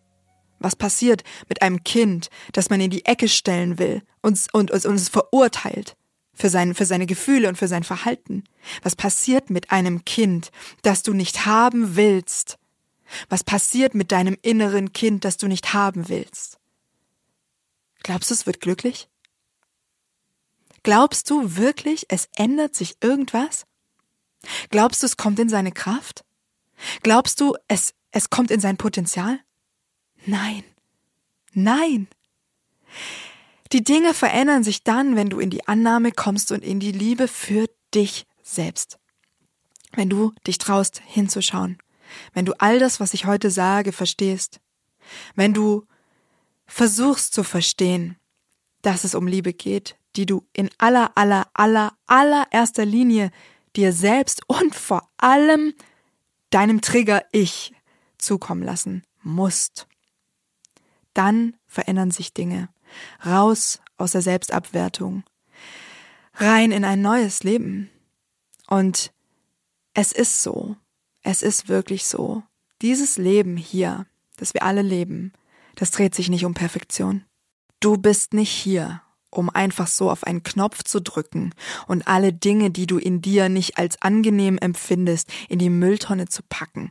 Was 0.59 0.75
passiert 0.75 1.23
mit 1.49 1.62
einem 1.62 1.85
Kind, 1.85 2.31
das 2.53 2.71
man 2.71 2.81
in 2.81 2.91
die 2.91 3.05
Ecke 3.05 3.29
stellen 3.29 3.79
will 3.79 4.03
und, 4.23 4.47
und, 4.53 4.71
und, 4.71 4.87
und 4.87 4.95
es 4.95 5.09
verurteilt? 5.09 5.97
für, 6.37 6.51
sein, 6.51 6.75
für 6.75 6.85
seine 6.85 7.07
Gefühle 7.07 7.49
und 7.49 7.57
für 7.57 7.67
sein 7.67 7.83
Verhalten? 7.83 8.45
Was 8.83 8.95
passiert 8.95 9.51
mit 9.51 9.73
einem 9.73 10.05
Kind, 10.05 10.53
das 10.83 11.03
du 11.03 11.15
nicht 11.15 11.47
haben 11.47 11.97
willst? 11.97 12.59
Was 13.29 13.43
passiert 13.43 13.95
mit 13.95 14.12
deinem 14.12 14.37
inneren 14.43 14.93
Kind, 14.93 15.25
das 15.25 15.39
du 15.39 15.49
nicht 15.49 15.73
haben 15.73 16.09
willst? 16.09 16.59
Glaubst 18.03 18.31
du, 18.31 18.35
es 18.35 18.47
wird 18.47 18.61
glücklich? 18.61 19.09
Glaubst 20.87 21.31
du 21.31 21.57
wirklich, 21.57 22.07
es 22.11 22.29
ändert 22.37 22.77
sich 22.77 22.99
irgendwas? 23.03 23.66
Glaubst 24.70 25.03
du, 25.03 25.07
es 25.07 25.16
kommt 25.16 25.40
in 25.40 25.49
seine 25.49 25.72
Kraft? 25.72 26.25
Glaubst 27.03 27.40
du, 27.40 27.57
es, 27.66 27.92
es 28.12 28.31
kommt 28.31 28.53
in 28.53 28.61
sein 28.61 28.77
Potenzial? 28.77 29.40
Nein. 30.27 30.62
Nein. 31.53 32.07
Die 33.72 33.83
Dinge 33.83 34.14
verändern 34.14 34.62
sich 34.62 34.85
dann, 34.85 35.16
wenn 35.16 35.29
du 35.29 35.40
in 35.40 35.51
die 35.51 35.66
Annahme 35.66 36.12
kommst 36.12 36.53
und 36.53 36.62
in 36.62 36.79
die 36.79 36.92
Liebe 36.92 37.27
für 37.27 37.66
dich 37.92 38.25
selbst. 38.44 39.01
Wenn 39.90 40.09
du 40.09 40.35
dich 40.46 40.59
traust, 40.59 41.03
hinzuschauen. 41.05 41.79
Wenn 42.33 42.44
du 42.44 42.53
all 42.61 42.79
das, 42.79 43.01
was 43.01 43.12
ich 43.12 43.27
heute 43.27 43.51
sage, 43.51 43.90
verstehst. 43.90 44.61
Wenn 45.35 45.53
du 45.53 45.85
versuchst 46.64 47.33
zu 47.33 47.42
verstehen, 47.42 48.18
dass 48.83 49.03
es 49.03 49.16
um 49.16 49.27
Liebe 49.27 49.53
geht, 49.53 49.96
die 50.16 50.26
du 50.26 50.46
in 50.52 50.70
aller, 50.79 51.12
aller, 51.16 51.48
aller, 51.55 51.96
allererster 52.07 52.85
Linie 52.85 53.31
dir 53.74 53.92
selbst 53.92 54.42
und 54.48 54.74
vor 54.74 55.11
allem 55.18 55.74
deinem 56.50 56.81
Trigger 56.81 57.24
Ich 57.33 57.72
zukommen 58.18 58.62
lassen 58.62 59.02
musst. 59.22 59.87
Dann 61.12 61.57
verändern 61.66 62.11
sich 62.11 62.33
Dinge 62.33 62.68
raus 63.24 63.81
aus 63.96 64.12
der 64.12 64.22
Selbstabwertung, 64.22 65.24
rein 66.35 66.72
in 66.72 66.85
ein 66.85 67.02
neues 67.02 67.42
Leben. 67.42 67.90
Und 68.68 69.12
es 69.94 70.12
ist 70.12 70.42
so, 70.42 70.76
es 71.22 71.42
ist 71.42 71.68
wirklich 71.68 72.07
so. 72.07 72.42
Dieses 72.83 73.16
Leben 73.16 73.57
hier, 73.57 74.07
das 74.37 74.55
wir 74.55 74.62
alle 74.62 74.83
leben, 74.83 75.33
das 75.74 75.90
dreht 75.90 76.14
sich 76.14 76.29
nicht 76.29 76.44
um 76.44 76.55
Perfektion. 76.55 77.24
Du 77.81 77.96
bist 77.96 78.33
nicht 78.33 78.50
hier, 78.50 79.02
um 79.31 79.51
einfach 79.51 79.87
so 79.87 80.11
auf 80.11 80.25
einen 80.25 80.43
Knopf 80.43 80.83
zu 80.85 81.01
drücken 81.01 81.53
und 81.87 82.09
alle 82.09 82.33
Dinge, 82.33 82.71
die 82.71 82.87
du 82.87 82.99
in 82.99 83.21
dir 83.23 83.49
nicht 83.49 83.79
als 83.79 84.01
angenehm 84.03 84.59
empfindest, 84.59 85.31
in 85.49 85.59
die 85.59 85.71
Mülltonne 85.71 86.27
zu 86.27 86.43
packen 86.49 86.91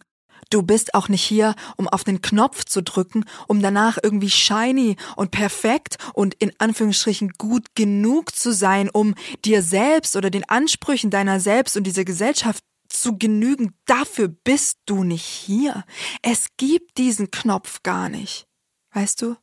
Du 0.49 0.61
bist 0.61 0.93
auch 0.93 1.09
nicht 1.09 1.23
hier, 1.23 1.55
um 1.75 1.87
auf 1.87 2.03
den 2.03 2.21
Knopf 2.21 2.65
zu 2.65 2.83
drücken, 2.83 3.25
um 3.47 3.61
danach 3.61 3.97
irgendwie 4.01 4.29
shiny 4.29 4.95
und 5.15 5.31
perfekt 5.31 5.97
und 6.13 6.35
in 6.35 6.51
Anführungsstrichen 6.59 7.33
gut 7.37 7.75
genug 7.75 8.35
zu 8.35 8.53
sein, 8.53 8.89
um 8.89 9.15
dir 9.43 9.61
selbst 9.61 10.15
oder 10.15 10.29
den 10.29 10.47
Ansprüchen 10.47 11.09
deiner 11.09 11.39
selbst 11.39 11.75
und 11.77 11.85
dieser 11.85 12.05
Gesellschaft 12.05 12.63
zu 12.87 13.17
genügen. 13.17 13.73
Dafür 13.85 14.27
bist 14.27 14.77
du 14.85 15.03
nicht 15.03 15.25
hier. 15.25 15.83
Es 16.21 16.47
gibt 16.57 16.97
diesen 16.97 17.31
Knopf 17.31 17.81
gar 17.83 18.09
nicht. 18.09 18.47
Weißt 18.93 19.21
du? 19.21 19.35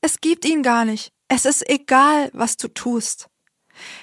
Es 0.00 0.20
gibt 0.20 0.44
ihn 0.46 0.62
gar 0.62 0.84
nicht. 0.84 1.12
Es 1.32 1.44
ist 1.44 1.70
egal, 1.70 2.28
was 2.32 2.56
du 2.56 2.66
tust. 2.66 3.30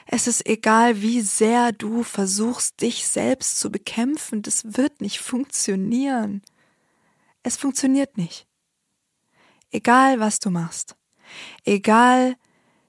Es 0.05 0.27
ist 0.27 0.47
egal, 0.47 1.01
wie 1.01 1.19
sehr 1.19 1.73
du 1.73 2.03
versuchst, 2.03 2.81
dich 2.81 3.05
selbst 3.05 3.59
zu 3.59 3.69
bekämpfen, 3.69 4.41
das 4.43 4.77
wird 4.77 5.01
nicht 5.01 5.19
funktionieren. 5.19 6.41
Es 7.43 7.57
funktioniert 7.57 8.17
nicht. 8.17 8.47
Egal, 9.71 10.21
was 10.21 10.39
du 10.39 10.51
machst. 10.51 10.95
Egal, 11.65 12.37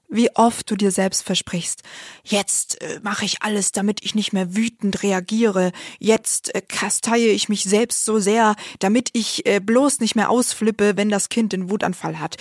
wie 0.09 0.35
oft 0.35 0.69
du 0.69 0.75
dir 0.75 0.91
selbst 0.91 1.23
versprichst, 1.23 1.83
jetzt 2.23 2.81
äh, 2.81 2.99
mache 3.03 3.25
ich 3.25 3.41
alles, 3.41 3.71
damit 3.71 4.03
ich 4.03 4.15
nicht 4.15 4.33
mehr 4.33 4.55
wütend 4.55 5.03
reagiere, 5.03 5.71
jetzt 5.99 6.53
äh, 6.55 6.61
kasteie 6.61 7.29
ich 7.29 7.47
mich 7.47 7.63
selbst 7.63 8.05
so 8.05 8.19
sehr, 8.19 8.55
damit 8.79 9.09
ich 9.13 9.45
äh, 9.45 9.59
bloß 9.59 9.99
nicht 9.99 10.15
mehr 10.15 10.29
ausflippe, 10.29 10.97
wenn 10.97 11.09
das 11.09 11.29
Kind 11.29 11.53
den 11.53 11.69
Wutanfall 11.69 12.19
hat. 12.19 12.37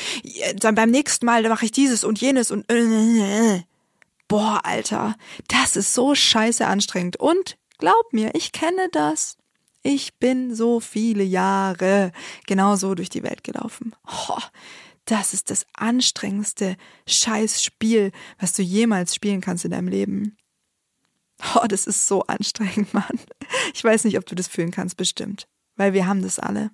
Dann 0.57 0.75
beim 0.75 0.91
nächsten 0.91 1.27
Mal 1.27 1.47
mache 1.49 1.67
ich 1.67 1.73
dieses 1.73 2.05
und 2.05 2.21
jenes 2.21 2.51
und 2.51 2.71
äh, 2.73 3.63
boah, 4.29 4.61
Alter, 4.65 5.17
das 5.49 5.77
ist 5.77 5.95
so 5.95 6.15
scheiße 6.15 6.67
anstrengend. 6.67 7.17
Und 7.19 7.59
glaub 7.79 8.13
mir, 8.13 8.35
ich 8.35 8.53
kenne 8.53 8.89
das. 8.93 9.37
Ich 9.83 10.19
bin 10.19 10.55
so 10.55 10.81
viele 10.81 11.23
Jahre 11.23 12.13
genau 12.47 12.77
so 12.77 12.95
durch 12.95 13.09
die 13.09 13.23
Welt 13.23 13.45
gelaufen. 13.45 13.95
Oh, 14.07 14.39
das 15.11 15.33
ist 15.33 15.51
das 15.51 15.64
anstrengendste 15.73 16.77
Scheißspiel, 17.07 18.12
was 18.38 18.53
du 18.53 18.62
jemals 18.62 19.14
spielen 19.14 19.40
kannst 19.40 19.64
in 19.64 19.71
deinem 19.71 19.88
Leben. 19.88 20.37
Oh, 21.55 21.66
das 21.66 21.87
ist 21.87 22.07
so 22.07 22.23
anstrengend, 22.25 22.92
Mann. 22.94 23.18
Ich 23.75 23.83
weiß 23.83 24.05
nicht, 24.05 24.18
ob 24.18 24.27
du 24.27 24.35
das 24.35 24.49
fühlen 24.49 24.71
kannst, 24.71 24.97
bestimmt. 24.97 25.49
Weil 25.77 25.92
wir 25.92 26.07
haben 26.07 26.23
das 26.23 26.38
alle. 26.38 26.71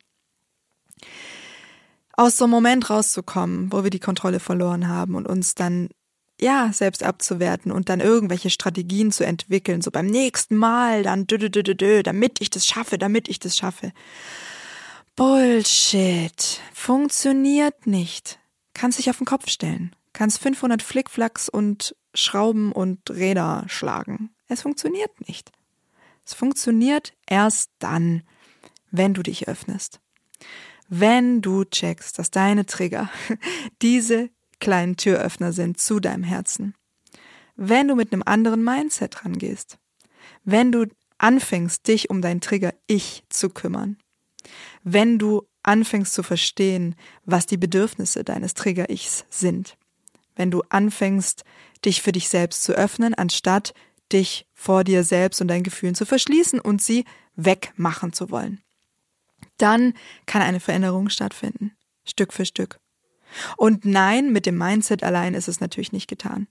Aus 2.16 2.36
so 2.36 2.44
einem 2.44 2.52
Moment 2.52 2.90
rauszukommen, 2.90 3.72
wo 3.72 3.84
wir 3.84 3.90
die 3.90 4.00
Kontrolle 4.00 4.40
verloren 4.40 4.88
haben 4.88 5.14
und 5.14 5.28
uns 5.28 5.54
dann, 5.54 5.90
ja, 6.40 6.72
selbst 6.72 7.04
abzuwerten 7.04 7.70
und 7.70 7.88
dann 7.88 8.00
irgendwelche 8.00 8.50
Strategien 8.50 9.12
zu 9.12 9.24
entwickeln, 9.24 9.82
so 9.82 9.90
beim 9.90 10.06
nächsten 10.06 10.56
Mal, 10.56 11.04
dann 11.04 11.26
dö, 11.26 11.38
dö, 11.38 11.50
dö, 11.50 11.62
dö, 11.62 12.02
damit 12.02 12.40
ich 12.40 12.50
das 12.50 12.66
schaffe, 12.66 12.98
damit 12.98 13.28
ich 13.28 13.38
das 13.38 13.56
schaffe. 13.56 13.92
Bullshit. 15.16 16.60
Funktioniert 16.72 17.86
nicht. 17.86 18.40
Kannst 18.74 18.98
dich 18.98 19.10
auf 19.10 19.18
den 19.18 19.26
Kopf 19.26 19.48
stellen. 19.48 19.94
Kannst 20.12 20.40
500 20.40 20.82
Flickflacks 20.82 21.48
und 21.48 21.94
Schrauben 22.14 22.72
und 22.72 23.08
Räder 23.10 23.64
schlagen. 23.68 24.30
Es 24.48 24.62
funktioniert 24.62 25.28
nicht. 25.28 25.52
Es 26.26 26.34
funktioniert 26.34 27.12
erst 27.26 27.70
dann, 27.78 28.24
wenn 28.90 29.14
du 29.14 29.22
dich 29.22 29.46
öffnest. 29.46 30.00
Wenn 30.88 31.42
du 31.42 31.64
checkst, 31.64 32.18
dass 32.18 32.32
deine 32.32 32.66
Trigger 32.66 33.08
diese 33.82 34.30
kleinen 34.58 34.96
Türöffner 34.96 35.52
sind 35.52 35.78
zu 35.78 36.00
deinem 36.00 36.24
Herzen. 36.24 36.74
Wenn 37.54 37.86
du 37.86 37.94
mit 37.94 38.12
einem 38.12 38.24
anderen 38.26 38.64
Mindset 38.64 39.24
rangehst. 39.24 39.78
Wenn 40.42 40.72
du 40.72 40.86
anfängst, 41.18 41.86
dich 41.86 42.10
um 42.10 42.20
dein 42.20 42.40
Trigger 42.40 42.74
Ich 42.88 43.22
zu 43.28 43.48
kümmern. 43.48 43.96
Wenn 44.84 45.18
du 45.18 45.46
anfängst 45.64 46.12
zu 46.12 46.22
verstehen, 46.22 46.94
was 47.24 47.46
die 47.46 47.56
Bedürfnisse 47.56 48.22
deines 48.22 48.54
Trigger-Ichs 48.54 49.24
sind. 49.30 49.76
Wenn 50.36 50.50
du 50.50 50.62
anfängst, 50.68 51.44
dich 51.84 52.02
für 52.02 52.12
dich 52.12 52.28
selbst 52.28 52.62
zu 52.62 52.72
öffnen, 52.74 53.14
anstatt 53.14 53.74
dich 54.12 54.46
vor 54.52 54.84
dir 54.84 55.02
selbst 55.02 55.40
und 55.40 55.48
deinen 55.48 55.62
Gefühlen 55.62 55.94
zu 55.94 56.06
verschließen 56.06 56.60
und 56.60 56.82
sie 56.82 57.04
wegmachen 57.34 58.12
zu 58.12 58.30
wollen. 58.30 58.60
Dann 59.56 59.94
kann 60.26 60.42
eine 60.42 60.60
Veränderung 60.60 61.08
stattfinden, 61.08 61.72
Stück 62.04 62.32
für 62.32 62.44
Stück. 62.44 62.78
Und 63.56 63.84
nein, 63.84 64.32
mit 64.32 64.46
dem 64.46 64.58
Mindset 64.58 65.02
allein 65.02 65.34
ist 65.34 65.48
es 65.48 65.60
natürlich 65.60 65.92
nicht 65.92 66.08
getan. 66.08 66.46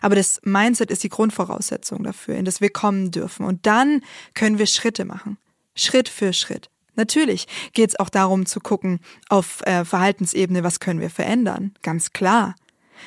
Aber 0.00 0.14
das 0.14 0.40
Mindset 0.44 0.90
ist 0.90 1.02
die 1.02 1.08
Grundvoraussetzung 1.08 2.04
dafür, 2.04 2.36
in 2.36 2.44
das 2.44 2.60
wir 2.60 2.70
kommen 2.70 3.10
dürfen. 3.10 3.44
Und 3.44 3.66
dann 3.66 4.02
können 4.34 4.58
wir 4.58 4.66
Schritte 4.66 5.04
machen. 5.04 5.38
Schritt 5.74 6.08
für 6.08 6.32
Schritt. 6.32 6.71
Natürlich 6.94 7.46
geht 7.72 7.90
es 7.90 7.98
auch 7.98 8.08
darum 8.08 8.46
zu 8.46 8.60
gucken 8.60 9.00
auf 9.28 9.62
äh, 9.62 9.84
Verhaltensebene, 9.84 10.62
was 10.62 10.80
können 10.80 11.00
wir 11.00 11.10
verändern. 11.10 11.72
Ganz 11.82 12.12
klar. 12.12 12.54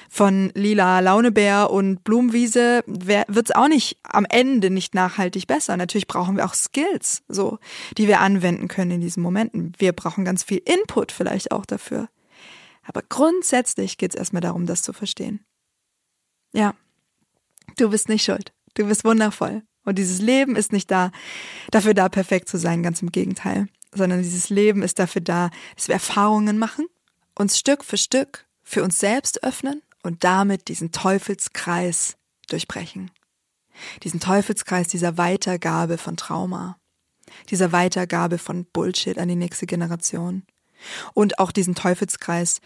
Von 0.10 0.52
lila 0.56 1.00
Launebär 1.00 1.70
und 1.70 2.04
Blumenwiese 2.04 2.84
wird 2.86 3.50
es 3.50 3.56
auch 3.56 3.68
nicht 3.68 3.98
am 4.04 4.26
Ende 4.30 4.70
nicht 4.70 4.94
nachhaltig 4.94 5.48
besser. 5.48 5.78
Natürlich 5.78 6.08
brauchen 6.08 6.38
wir 6.38 6.46
auch 6.46 6.54
Skills, 6.54 7.24
so, 7.28 7.60
die 7.98 8.08
wir 8.08 8.20
anwenden 8.20 8.68
können 8.68 8.92
in 8.92 9.02
diesen 9.02 9.24
Momenten. 9.24 9.74
Wir 9.78 9.94
brauchen 9.94 10.26
ganz 10.26 10.44
viel 10.44 10.62
Input 10.66 11.12
vielleicht 11.12 11.52
auch 11.52 11.66
dafür. 11.66 12.10
Aber 12.84 13.02
grundsätzlich 13.08 13.98
geht 13.98 14.14
es 14.14 14.20
erstmal 14.20 14.42
darum, 14.42 14.66
das 14.66 14.84
zu 14.84 14.94
verstehen. 14.94 15.44
Ja, 16.54 16.76
du 17.78 17.90
bist 17.90 18.10
nicht 18.10 18.24
schuld. 18.24 18.54
Du 18.76 18.86
bist 18.86 19.04
wundervoll. 19.04 19.64
Und 19.86 19.98
dieses 19.98 20.20
Leben 20.20 20.56
ist 20.56 20.74
nicht 20.74 20.92
da, 20.92 21.12
dafür 21.72 21.94
da, 21.94 22.10
perfekt 22.10 22.50
zu 22.50 22.58
sein, 22.58 22.84
ganz 22.84 23.02
im 23.02 23.12
Gegenteil. 23.12 23.68
Sondern 23.94 24.22
dieses 24.22 24.50
Leben 24.50 24.82
ist 24.82 25.00
dafür 25.00 25.22
da, 25.22 25.52
dass 25.76 25.88
wir 25.88 25.94
Erfahrungen 25.94 26.58
machen, 26.58 26.88
uns 27.36 27.58
Stück 27.58 27.84
für 27.84 27.98
Stück 27.98 28.46
für 28.64 28.84
uns 28.84 28.98
selbst 28.98 29.44
öffnen 29.44 29.82
und 30.04 30.24
damit 30.24 30.68
diesen 30.68 30.92
Teufelskreis 30.92 32.18
durchbrechen. 32.50 33.12
Diesen 34.04 34.20
Teufelskreis 34.20 34.88
dieser 34.88 35.18
Weitergabe 35.18 35.98
von 35.98 36.18
Trauma, 36.18 36.78
dieser 37.50 37.72
Weitergabe 37.72 38.38
von 38.38 38.66
Bullshit 38.66 39.18
an 39.18 39.28
die 39.28 39.36
nächste 39.36 39.66
Generation 39.66 40.44
und 41.14 41.40
auch 41.40 41.52
diesen 41.52 41.76
Teufelskreis 41.76 42.62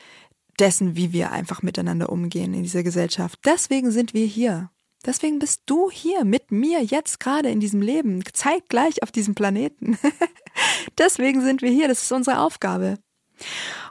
dessen, 0.59 0.95
wie 0.95 1.13
wir 1.13 1.31
einfach 1.31 1.61
miteinander 1.61 2.09
umgehen 2.09 2.53
in 2.53 2.63
dieser 2.63 2.83
Gesellschaft. 2.83 3.39
Deswegen 3.45 3.91
sind 3.91 4.13
wir 4.13 4.25
hier. 4.25 4.69
Deswegen 5.05 5.39
bist 5.39 5.61
du 5.65 5.89
hier 5.89 6.25
mit 6.25 6.51
mir 6.51 6.83
jetzt 6.83 7.19
gerade 7.19 7.49
in 7.49 7.59
diesem 7.59 7.81
Leben, 7.81 8.21
zeitgleich 8.33 9.01
auf 9.01 9.11
diesem 9.11 9.33
Planeten. 9.33 9.97
Deswegen 10.97 11.41
sind 11.41 11.61
wir 11.61 11.71
hier, 11.71 11.87
das 11.87 12.03
ist 12.03 12.11
unsere 12.11 12.39
Aufgabe. 12.39 12.97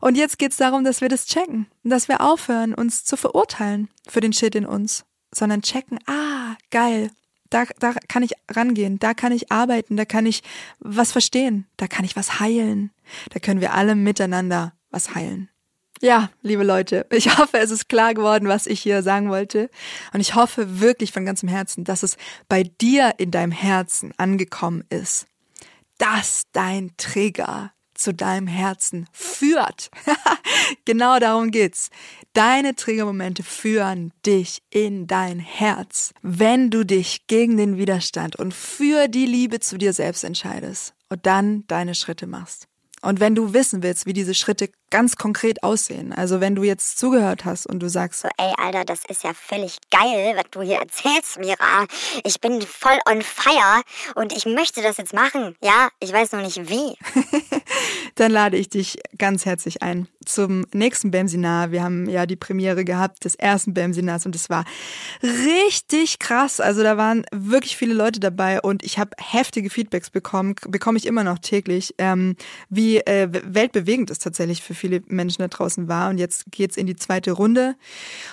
Und 0.01 0.17
jetzt 0.17 0.39
geht's 0.39 0.59
darum, 0.59 0.85
dass 0.85 1.01
wir 1.01 1.09
das 1.09 1.27
checken, 1.27 1.67
dass 1.83 2.09
wir 2.09 2.21
aufhören, 2.21 2.75
uns 2.75 3.05
zu 3.05 3.17
verurteilen 3.17 3.89
für 4.07 4.21
den 4.21 4.35
Shit 4.35 4.55
in 4.55 4.67
uns, 4.67 5.07
sondern 5.33 5.63
checken, 5.63 5.99
ah, 6.07 6.57
geil, 6.71 7.11
da, 7.51 7.65
da 7.79 7.95
kann 8.09 8.23
ich 8.23 8.33
rangehen, 8.51 8.99
da 8.99 9.15
kann 9.15 9.33
ich 9.33 9.51
arbeiten, 9.51 9.97
da 9.97 10.05
kann 10.05 10.27
ich 10.27 10.43
was 10.81 11.13
verstehen, 11.13 11.67
da 11.79 11.87
kann 11.87 12.05
ich 12.05 12.17
was 12.17 12.41
heilen, 12.41 12.91
da 13.31 13.41
können 13.41 13.61
wir 13.61 13.73
alle 13.75 13.95
miteinander 13.95 14.75
was 14.91 15.15
heilen. 15.15 15.49
Ja, 16.01 16.31
liebe 16.43 16.65
Leute, 16.65 17.07
ich 17.11 17.39
hoffe, 17.39 17.59
es 17.59 17.71
ist 17.71 17.89
klar 17.89 18.15
geworden, 18.15 18.49
was 18.49 18.67
ich 18.67 18.81
hier 18.81 19.03
sagen 19.03 19.31
wollte. 19.31 19.71
Und 20.13 20.21
ich 20.21 20.35
hoffe 20.35 20.81
wirklich 20.81 21.13
von 21.13 21.27
ganzem 21.27 21.49
Herzen, 21.49 21.85
dass 21.85 22.03
es 22.03 22.17
bei 22.49 22.63
dir 22.63 23.15
in 23.19 23.31
deinem 23.31 23.53
Herzen 23.53 24.13
angekommen 24.17 24.85
ist, 24.91 25.27
dass 25.99 26.45
dein 26.53 26.93
Trigger 26.97 27.73
zu 27.95 28.15
deinem 28.15 28.47
Herzen 28.47 29.09
führt. 29.13 29.91
genau 30.85 31.19
darum 31.19 31.51
geht's. 31.51 31.91
Deine 32.33 32.77
Triggermomente 32.77 33.43
führen 33.43 34.13
dich 34.25 34.63
in 34.71 35.09
dein 35.09 35.41
Herz, 35.41 36.15
wenn 36.23 36.71
du 36.71 36.85
dich 36.85 37.27
gegen 37.27 37.57
den 37.57 37.77
Widerstand 37.77 38.37
und 38.37 38.55
für 38.55 39.09
die 39.09 39.27
Liebe 39.27 39.59
zu 39.59 39.79
dir 39.79 39.93
selbst 39.93 40.23
entscheidest 40.23 40.95
und 41.09 41.27
dann 41.27 41.67
deine 41.67 41.97
Schritte 41.97 42.29
machst. 42.29 42.68
Und 43.03 43.21
wenn 43.21 43.35
du 43.35 43.53
wissen 43.53 43.83
willst, 43.83 44.07
wie 44.07 44.13
diese 44.13 44.35
Schritte 44.35 44.71
ganz 44.91 45.17
konkret 45.17 45.63
aussehen, 45.63 46.13
also 46.13 46.41
wenn 46.41 46.55
du 46.55 46.63
jetzt 46.63 46.99
zugehört 46.99 47.45
hast 47.45 47.67
und 47.67 47.81
du 47.81 47.89
sagst, 47.89 48.21
so, 48.21 48.29
ey, 48.37 48.53
Alter, 48.57 48.85
das 48.85 49.01
ist 49.09 49.23
ja 49.23 49.33
völlig 49.35 49.79
geil, 49.91 50.35
was 50.37 50.47
du 50.51 50.63
hier 50.63 50.79
erzählst, 50.79 51.39
Mira. 51.39 51.87
Ich 52.25 52.41
bin 52.41 52.61
voll 52.63 52.99
on 53.09 53.23
fire 53.23 53.83
und 54.15 54.33
ich 54.33 54.47
möchte 54.47 54.83
das 54.83 54.97
jetzt 54.97 55.13
machen. 55.13 55.57
Ja, 55.63 55.89
ich 56.01 56.13
weiß 56.13 56.33
noch 56.33 56.43
nicht 56.43 56.69
wie. 56.69 56.97
dann 58.19 58.33
lade 58.33 58.57
ich 58.57 58.69
dich 58.69 58.99
ganz 59.17 59.47
herzlich 59.47 59.83
ein 59.83 60.09
zum 60.25 60.67
nächsten 60.73 61.13
BAM-Seminar. 61.13 61.71
Wir 61.71 61.85
haben 61.85 62.09
ja 62.09 62.27
die 62.27 62.37
Premiere 62.37 62.85
gehabt 62.85 63.25
des 63.25 63.37
ersten 63.37 63.75
BAM-Seminars 63.75 64.27
und 64.27 64.35
es 64.35 64.51
war 64.51 64.65
richtig 65.23 66.19
krass. 66.19 66.61
Also 66.61 66.83
da 66.83 66.97
waren 66.97 67.25
wirklich 67.33 67.77
viele 67.77 67.95
Leute 67.95 68.19
dabei 68.19 68.61
und 68.61 68.83
ich 68.83 68.99
habe 68.99 69.11
heftige 69.19 69.71
Feedbacks 69.71 70.11
bekommen, 70.11 70.57
bekomme 70.67 70.99
ich 70.99 71.07
immer 71.07 71.23
noch 71.23 71.39
täglich, 71.39 71.95
ähm, 71.99 72.35
wie 72.69 72.99
äh, 72.99 73.29
weltbewegend 73.31 74.11
es 74.11 74.19
tatsächlich 74.19 74.63
für 74.63 74.75
viele 74.75 75.01
Menschen 75.07 75.43
da 75.43 75.49
draußen 75.49 75.87
war. 75.87 76.11
Und 76.11 76.19
jetzt 76.19 76.47
geht's 76.51 76.77
in 76.77 76.87
die 76.87 76.97
zweite 76.97 77.31
Runde 77.31 77.77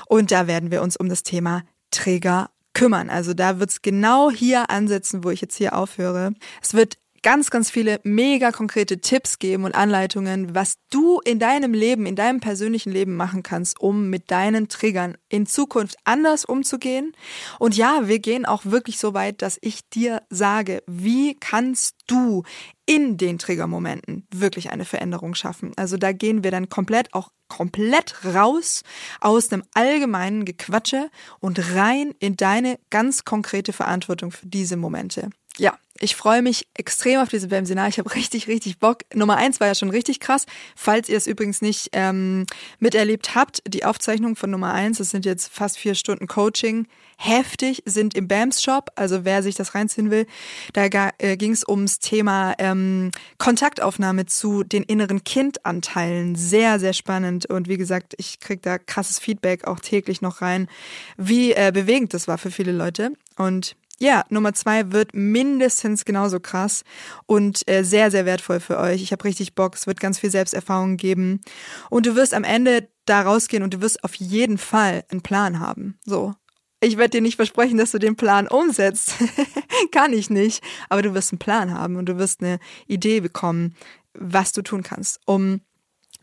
und 0.07 0.31
da 0.31 0.47
werden 0.47 0.71
wir 0.71 0.81
uns 0.81 0.97
um 0.97 1.09
das 1.09 1.21
Thema 1.21 1.63
Träger 1.91 2.49
kümmern. 2.73 3.09
Also 3.09 3.33
da 3.33 3.59
wird's 3.59 3.83
genau 3.83 4.31
hier 4.31 4.69
ansetzen, 4.71 5.23
wo 5.23 5.29
ich 5.29 5.41
jetzt 5.41 5.55
hier 5.55 5.77
aufhöre. 5.77 6.33
Es 6.61 6.73
wird 6.73 6.97
ganz, 7.25 7.49
ganz 7.49 7.71
viele 7.71 7.99
mega 8.03 8.51
konkrete 8.51 9.01
Tipps 9.01 9.39
geben 9.39 9.63
und 9.63 9.73
Anleitungen, 9.73 10.53
was 10.53 10.75
du 10.91 11.19
in 11.21 11.39
deinem 11.39 11.73
Leben, 11.73 12.05
in 12.05 12.15
deinem 12.15 12.39
persönlichen 12.39 12.91
Leben 12.91 13.15
machen 13.15 13.41
kannst, 13.41 13.79
um 13.79 14.11
mit 14.11 14.29
deinen 14.29 14.69
Triggern 14.69 15.17
in 15.27 15.47
Zukunft 15.47 15.95
anders 16.03 16.45
umzugehen. 16.45 17.13
Und 17.57 17.75
ja, 17.75 18.07
wir 18.07 18.19
gehen 18.19 18.45
auch 18.45 18.65
wirklich 18.65 18.99
so 18.99 19.15
weit, 19.15 19.41
dass 19.41 19.57
ich 19.61 19.89
dir 19.89 20.21
sage, 20.29 20.83
wie 20.85 21.35
kannst 21.39 21.95
du 22.05 22.43
in 22.85 23.17
den 23.17 23.39
Triggermomenten 23.39 24.27
wirklich 24.31 24.69
eine 24.69 24.85
Veränderung 24.85 25.33
schaffen. 25.33 25.71
Also 25.77 25.97
da 25.97 26.11
gehen 26.11 26.43
wir 26.43 26.51
dann 26.51 26.69
komplett 26.69 27.11
auch 27.15 27.29
komplett 27.47 28.23
raus 28.23 28.83
aus 29.19 29.51
einem 29.51 29.63
allgemeinen 29.73 30.45
Gequatsche 30.45 31.09
und 31.39 31.73
rein 31.73 32.13
in 32.19 32.37
deine 32.37 32.77
ganz 32.91 33.23
konkrete 33.25 33.73
Verantwortung 33.73 34.29
für 34.29 34.45
diese 34.45 34.77
Momente. 34.77 35.31
Ja, 35.57 35.77
ich 35.97 36.17
freue 36.17 36.41
mich 36.41 36.67
extrem 36.73 37.21
auf 37.21 37.29
diese 37.29 37.47
BAM-Seminar. 37.47 37.87
Ich 37.87 37.99
habe 37.99 38.13
richtig, 38.15 38.47
richtig 38.47 38.79
Bock. 38.79 38.99
Nummer 39.13 39.37
eins 39.37 39.61
war 39.61 39.67
ja 39.67 39.75
schon 39.75 39.89
richtig 39.89 40.19
krass. 40.19 40.45
Falls 40.75 41.07
ihr 41.07 41.15
es 41.15 41.25
übrigens 41.25 41.61
nicht 41.61 41.89
ähm, 41.93 42.45
miterlebt 42.79 43.33
habt, 43.33 43.61
die 43.65 43.85
Aufzeichnung 43.85 44.35
von 44.35 44.49
Nummer 44.49 44.73
eins, 44.73 44.97
das 44.97 45.09
sind 45.09 45.25
jetzt 45.25 45.53
fast 45.53 45.77
vier 45.77 45.95
Stunden 45.95 46.27
Coaching, 46.27 46.87
heftig, 47.17 47.81
sind 47.85 48.13
im 48.13 48.27
BAMS 48.27 48.61
Shop. 48.61 48.91
Also 48.95 49.23
wer 49.23 49.41
sich 49.41 49.55
das 49.55 49.73
reinziehen 49.73 50.11
will, 50.11 50.27
da 50.73 50.89
äh, 51.17 51.37
ging 51.37 51.51
es 51.51 51.65
ums 51.65 51.99
Thema 51.99 52.55
ähm, 52.57 53.11
Kontaktaufnahme 53.37 54.25
zu 54.25 54.63
den 54.63 54.83
inneren 54.83 55.23
Kindanteilen. 55.23 56.35
Sehr, 56.35 56.77
sehr 56.77 56.93
spannend. 56.93 57.45
Und 57.45 57.69
wie 57.69 57.77
gesagt, 57.77 58.15
ich 58.17 58.41
krieg 58.41 58.61
da 58.61 58.77
krasses 58.77 59.17
Feedback 59.17 59.65
auch 59.65 59.79
täglich 59.79 60.21
noch 60.21 60.41
rein, 60.41 60.67
wie 61.15 61.53
äh, 61.53 61.71
bewegend 61.73 62.13
das 62.13 62.27
war 62.27 62.37
für 62.37 62.51
viele 62.51 62.73
Leute. 62.73 63.13
Und 63.37 63.77
ja, 63.99 64.25
Nummer 64.29 64.53
zwei 64.53 64.91
wird 64.91 65.13
mindestens 65.13 66.03
genauso 66.05 66.39
krass 66.39 66.83
und 67.25 67.67
äh, 67.69 67.83
sehr, 67.83 68.11
sehr 68.11 68.25
wertvoll 68.25 68.59
für 68.59 68.77
euch. 68.77 69.01
Ich 69.01 69.11
habe 69.11 69.23
richtig 69.23 69.55
Bock, 69.55 69.75
es 69.75 69.87
wird 69.87 69.99
ganz 69.99 70.19
viel 70.19 70.31
Selbsterfahrung 70.31 70.97
geben. 70.97 71.41
Und 71.89 72.05
du 72.05 72.15
wirst 72.15 72.33
am 72.33 72.43
Ende 72.43 72.89
da 73.05 73.21
rausgehen 73.21 73.63
und 73.63 73.73
du 73.73 73.81
wirst 73.81 74.03
auf 74.03 74.15
jeden 74.15 74.57
Fall 74.57 75.05
einen 75.09 75.21
Plan 75.21 75.59
haben. 75.59 75.97
So. 76.05 76.33
Ich 76.81 76.97
werde 76.97 77.11
dir 77.11 77.21
nicht 77.21 77.37
versprechen, 77.37 77.77
dass 77.77 77.91
du 77.91 77.99
den 77.99 78.17
Plan 78.17 78.47
umsetzt. 78.47 79.13
Kann 79.91 80.11
ich 80.11 80.29
nicht. 80.29 80.61
Aber 80.89 81.01
du 81.01 81.13
wirst 81.13 81.31
einen 81.31 81.39
Plan 81.39 81.73
haben 81.73 81.95
und 81.95 82.07
du 82.07 82.17
wirst 82.17 82.41
eine 82.41 82.59
Idee 82.87 83.21
bekommen, 83.21 83.75
was 84.13 84.51
du 84.51 84.61
tun 84.61 84.83
kannst, 84.83 85.19
um 85.25 85.61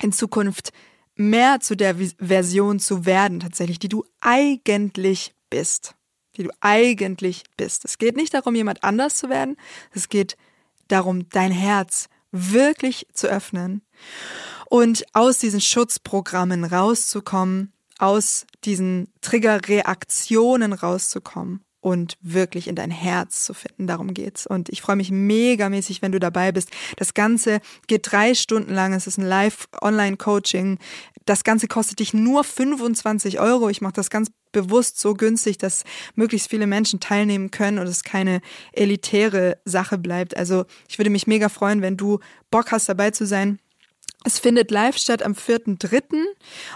in 0.00 0.12
Zukunft 0.12 0.72
mehr 1.14 1.60
zu 1.60 1.76
der 1.76 1.96
Version 2.18 2.80
zu 2.80 3.06
werden, 3.06 3.40
tatsächlich, 3.40 3.78
die 3.78 3.88
du 3.88 4.04
eigentlich 4.20 5.34
bist. 5.50 5.94
Die 6.36 6.44
du 6.44 6.50
eigentlich 6.60 7.44
bist. 7.56 7.84
Es 7.84 7.98
geht 7.98 8.16
nicht 8.16 8.34
darum, 8.34 8.54
jemand 8.54 8.84
anders 8.84 9.16
zu 9.16 9.28
werden. 9.28 9.56
Es 9.92 10.08
geht 10.08 10.36
darum, 10.88 11.28
dein 11.28 11.52
Herz 11.52 12.08
wirklich 12.30 13.06
zu 13.12 13.28
öffnen 13.28 13.82
und 14.68 15.04
aus 15.12 15.38
diesen 15.38 15.60
Schutzprogrammen 15.60 16.64
rauszukommen, 16.64 17.72
aus 17.98 18.46
diesen 18.64 19.08
Triggerreaktionen 19.20 20.72
rauszukommen 20.72 21.62
und 21.82 22.16
wirklich 22.22 22.68
in 22.68 22.76
dein 22.76 22.90
Herz 22.90 23.44
zu 23.44 23.54
finden. 23.54 23.86
Darum 23.86 24.14
geht's. 24.14 24.46
Und 24.46 24.68
ich 24.70 24.80
freue 24.80 24.96
mich 24.96 25.10
megamäßig, 25.10 26.00
wenn 26.00 26.12
du 26.12 26.20
dabei 26.20 26.52
bist. 26.52 26.70
Das 26.96 27.12
Ganze 27.12 27.60
geht 27.88 28.10
drei 28.10 28.34
Stunden 28.34 28.72
lang. 28.72 28.94
Es 28.94 29.06
ist 29.06 29.18
ein 29.18 29.26
Live-Online-Coaching. 29.26 30.78
Das 31.26 31.44
Ganze 31.44 31.68
kostet 31.68 31.98
dich 31.98 32.14
nur 32.14 32.44
25 32.44 33.40
Euro. 33.40 33.68
Ich 33.68 33.80
mache 33.80 33.94
das 33.94 34.10
ganz 34.10 34.30
bewusst 34.52 35.00
so 35.00 35.14
günstig, 35.14 35.58
dass 35.58 35.84
möglichst 36.14 36.48
viele 36.48 36.66
Menschen 36.66 37.00
teilnehmen 37.00 37.50
können 37.50 37.78
und 37.78 37.86
es 37.86 38.04
keine 38.04 38.40
elitäre 38.72 39.58
Sache 39.64 39.98
bleibt. 39.98 40.36
Also 40.36 40.64
ich 40.88 40.98
würde 40.98 41.10
mich 41.10 41.26
mega 41.26 41.48
freuen, 41.48 41.82
wenn 41.82 41.96
du 41.96 42.20
Bock 42.50 42.72
hast, 42.72 42.88
dabei 42.88 43.10
zu 43.10 43.26
sein. 43.26 43.58
Es 44.24 44.38
findet 44.38 44.70
live 44.70 44.96
statt 44.96 45.22
am 45.22 45.32
4.3. 45.32 46.24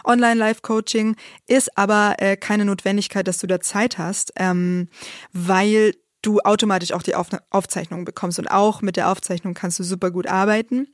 Online-Live-Coaching 0.04 1.16
ist 1.46 1.78
aber 1.78 2.16
äh, 2.18 2.36
keine 2.36 2.64
Notwendigkeit, 2.64 3.28
dass 3.28 3.38
du 3.38 3.46
da 3.46 3.60
Zeit 3.60 3.98
hast, 3.98 4.32
ähm, 4.36 4.88
weil 5.32 5.94
du 6.22 6.40
automatisch 6.40 6.92
auch 6.92 7.02
die 7.02 7.14
Auf 7.14 7.28
Aufzeichnung 7.50 8.04
bekommst. 8.04 8.38
Und 8.38 8.48
auch 8.48 8.82
mit 8.82 8.96
der 8.96 9.10
Aufzeichnung 9.10 9.54
kannst 9.54 9.78
du 9.78 9.84
super 9.84 10.10
gut 10.10 10.26
arbeiten. 10.26 10.88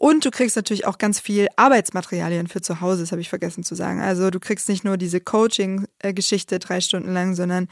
Und 0.00 0.24
du 0.24 0.30
kriegst 0.30 0.56
natürlich 0.56 0.86
auch 0.86 0.96
ganz 0.96 1.20
viel 1.20 1.48
Arbeitsmaterialien 1.56 2.46
für 2.46 2.62
zu 2.62 2.80
Hause, 2.80 3.02
das 3.02 3.12
habe 3.12 3.20
ich 3.20 3.28
vergessen 3.28 3.64
zu 3.64 3.74
sagen. 3.74 4.00
Also 4.00 4.30
du 4.30 4.40
kriegst 4.40 4.66
nicht 4.70 4.82
nur 4.82 4.96
diese 4.96 5.20
Coaching-Geschichte 5.20 6.58
drei 6.58 6.80
Stunden 6.80 7.12
lang, 7.12 7.34
sondern 7.34 7.68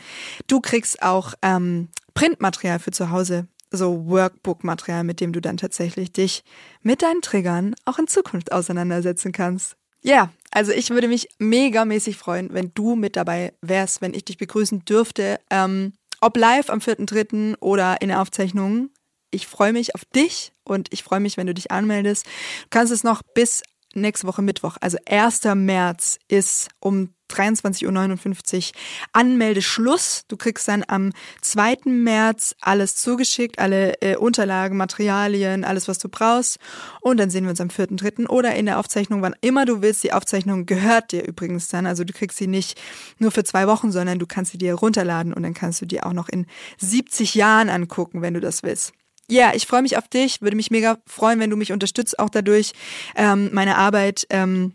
du 0.46 0.60
kriegst 0.60 1.02
auch 1.02 1.32
ähm, 1.40 1.88
Printmaterial 2.12 2.80
für 2.80 2.90
zu 2.90 3.10
Hause 3.10 3.48
so 3.70 4.06
Workbook-Material, 4.06 5.04
mit 5.04 5.22
dem 5.22 5.32
du 5.32 5.40
dann 5.40 5.56
tatsächlich 5.56 6.12
dich 6.12 6.44
mit 6.82 7.00
deinen 7.00 7.22
Triggern 7.22 7.74
auch 7.86 7.98
in 7.98 8.08
Zukunft 8.08 8.52
auseinandersetzen 8.52 9.32
kannst. 9.32 9.76
Ja, 10.02 10.14
yeah, 10.14 10.32
also 10.50 10.72
ich 10.72 10.90
würde 10.90 11.08
mich 11.08 11.30
megamäßig 11.38 12.18
freuen, 12.18 12.52
wenn 12.52 12.72
du 12.74 12.94
mit 12.94 13.16
dabei 13.16 13.54
wärst, 13.62 14.02
wenn 14.02 14.12
ich 14.12 14.26
dich 14.26 14.36
begrüßen 14.36 14.84
dürfte, 14.84 15.40
ähm, 15.48 15.94
ob 16.20 16.36
live 16.36 16.68
am 16.68 16.80
4.3. 16.80 17.56
oder 17.60 18.02
in 18.02 18.08
der 18.08 18.20
Aufzeichnung. 18.20 18.90
Ich 19.30 19.46
freue 19.46 19.72
mich 19.72 19.94
auf 19.94 20.04
dich 20.04 20.52
und 20.68 20.88
ich 20.92 21.02
freue 21.02 21.20
mich, 21.20 21.36
wenn 21.36 21.46
du 21.46 21.54
dich 21.54 21.70
anmeldest. 21.70 22.26
Du 22.26 22.68
kannst 22.70 22.92
es 22.92 23.04
noch 23.04 23.22
bis 23.34 23.62
nächste 23.94 24.26
Woche 24.26 24.42
Mittwoch, 24.42 24.76
also 24.80 24.98
1. 25.06 25.44
März 25.54 26.18
ist 26.28 26.68
um 26.80 27.10
23.59 27.30 28.56
Uhr 28.56 28.72
Anmeldeschluss. 29.12 30.24
Du 30.28 30.36
kriegst 30.36 30.66
dann 30.66 30.84
am 30.88 31.12
2. 31.42 31.76
März 31.84 32.54
alles 32.60 32.96
zugeschickt, 32.96 33.58
alle 33.58 34.00
äh, 34.00 34.16
Unterlagen, 34.16 34.76
Materialien, 34.76 35.64
alles, 35.64 35.88
was 35.88 35.98
du 35.98 36.08
brauchst. 36.08 36.58
Und 37.00 37.18
dann 37.18 37.30
sehen 37.30 37.44
wir 37.44 37.50
uns 37.50 37.60
am 37.60 37.68
4.3. 37.68 38.28
oder 38.28 38.54
in 38.54 38.66
der 38.66 38.78
Aufzeichnung, 38.78 39.22
wann 39.22 39.36
immer 39.40 39.66
du 39.66 39.82
willst. 39.82 40.04
Die 40.04 40.12
Aufzeichnung 40.12 40.66
gehört 40.66 41.12
dir 41.12 41.26
übrigens 41.26 41.68
dann. 41.68 41.86
Also 41.86 42.04
du 42.04 42.12
kriegst 42.12 42.38
sie 42.38 42.46
nicht 42.46 42.80
nur 43.18 43.30
für 43.30 43.44
zwei 43.44 43.66
Wochen, 43.66 43.92
sondern 43.92 44.18
du 44.18 44.26
kannst 44.26 44.52
sie 44.52 44.58
dir 44.58 44.74
runterladen 44.74 45.32
und 45.32 45.42
dann 45.42 45.54
kannst 45.54 45.80
du 45.82 45.86
dir 45.86 46.06
auch 46.06 46.12
noch 46.12 46.28
in 46.28 46.46
70 46.78 47.34
Jahren 47.34 47.68
angucken, 47.68 48.22
wenn 48.22 48.34
du 48.34 48.40
das 48.40 48.62
willst. 48.62 48.92
Ja, 49.30 49.52
ich 49.54 49.66
freue 49.66 49.82
mich 49.82 49.98
auf 49.98 50.08
dich, 50.08 50.40
würde 50.40 50.56
mich 50.56 50.70
mega 50.70 50.98
freuen, 51.06 51.38
wenn 51.38 51.50
du 51.50 51.56
mich 51.56 51.72
unterstützt, 51.72 52.18
auch 52.18 52.30
dadurch 52.30 52.72
ähm, 53.14 53.50
meine 53.52 53.76
Arbeit. 53.76 54.26
Ähm, 54.30 54.72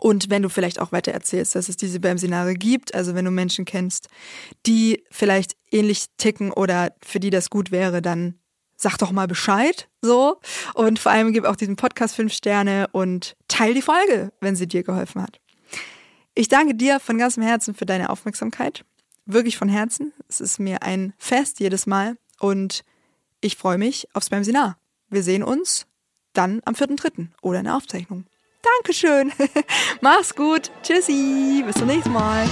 und 0.00 0.30
wenn 0.30 0.42
du 0.42 0.48
vielleicht 0.48 0.80
auch 0.80 0.90
weiter 0.90 1.12
erzählst, 1.12 1.54
dass 1.54 1.68
es 1.68 1.76
diese 1.76 2.00
BAM-Seminare 2.00 2.54
gibt, 2.54 2.94
also 2.94 3.14
wenn 3.14 3.24
du 3.24 3.30
Menschen 3.30 3.64
kennst, 3.64 4.08
die 4.66 5.04
vielleicht 5.10 5.56
ähnlich 5.70 6.06
ticken 6.16 6.50
oder 6.50 6.94
für 7.02 7.20
die 7.20 7.30
das 7.30 7.50
gut 7.50 7.70
wäre, 7.70 8.02
dann 8.02 8.38
sag 8.76 8.96
doch 8.98 9.12
mal 9.12 9.28
Bescheid, 9.28 9.88
so. 10.02 10.40
Und 10.74 10.98
vor 10.98 11.12
allem 11.12 11.32
gib 11.32 11.44
auch 11.44 11.56
diesem 11.56 11.76
Podcast 11.76 12.16
fünf 12.16 12.32
Sterne 12.32 12.88
und 12.92 13.36
teil 13.48 13.74
die 13.74 13.82
Folge, 13.82 14.32
wenn 14.40 14.56
sie 14.56 14.66
dir 14.66 14.82
geholfen 14.82 15.22
hat. 15.22 15.40
Ich 16.34 16.48
danke 16.48 16.74
dir 16.74 16.98
von 17.00 17.18
ganzem 17.18 17.42
Herzen 17.42 17.74
für 17.74 17.86
deine 17.86 18.10
Aufmerksamkeit. 18.10 18.84
Wirklich 19.26 19.56
von 19.56 19.68
Herzen. 19.68 20.12
Es 20.28 20.40
ist 20.40 20.58
mir 20.58 20.82
ein 20.82 21.14
Fest 21.18 21.60
jedes 21.60 21.86
Mal 21.86 22.16
und 22.40 22.82
ich 23.44 23.56
freue 23.56 23.78
mich 23.78 24.08
aufs 24.14 24.26
Seminar. 24.26 24.78
Wir 25.10 25.22
sehen 25.22 25.42
uns 25.42 25.86
dann 26.32 26.62
am 26.64 26.74
4.3. 26.74 27.28
oder 27.42 27.58
in 27.58 27.64
der 27.64 27.76
Aufzeichnung. 27.76 28.24
Dankeschön. 28.78 29.32
Mach's 30.00 30.34
gut. 30.34 30.72
Tschüssi. 30.82 31.62
Bis 31.64 31.76
zum 31.76 31.86
nächsten 31.86 32.12
Mal. 32.12 32.48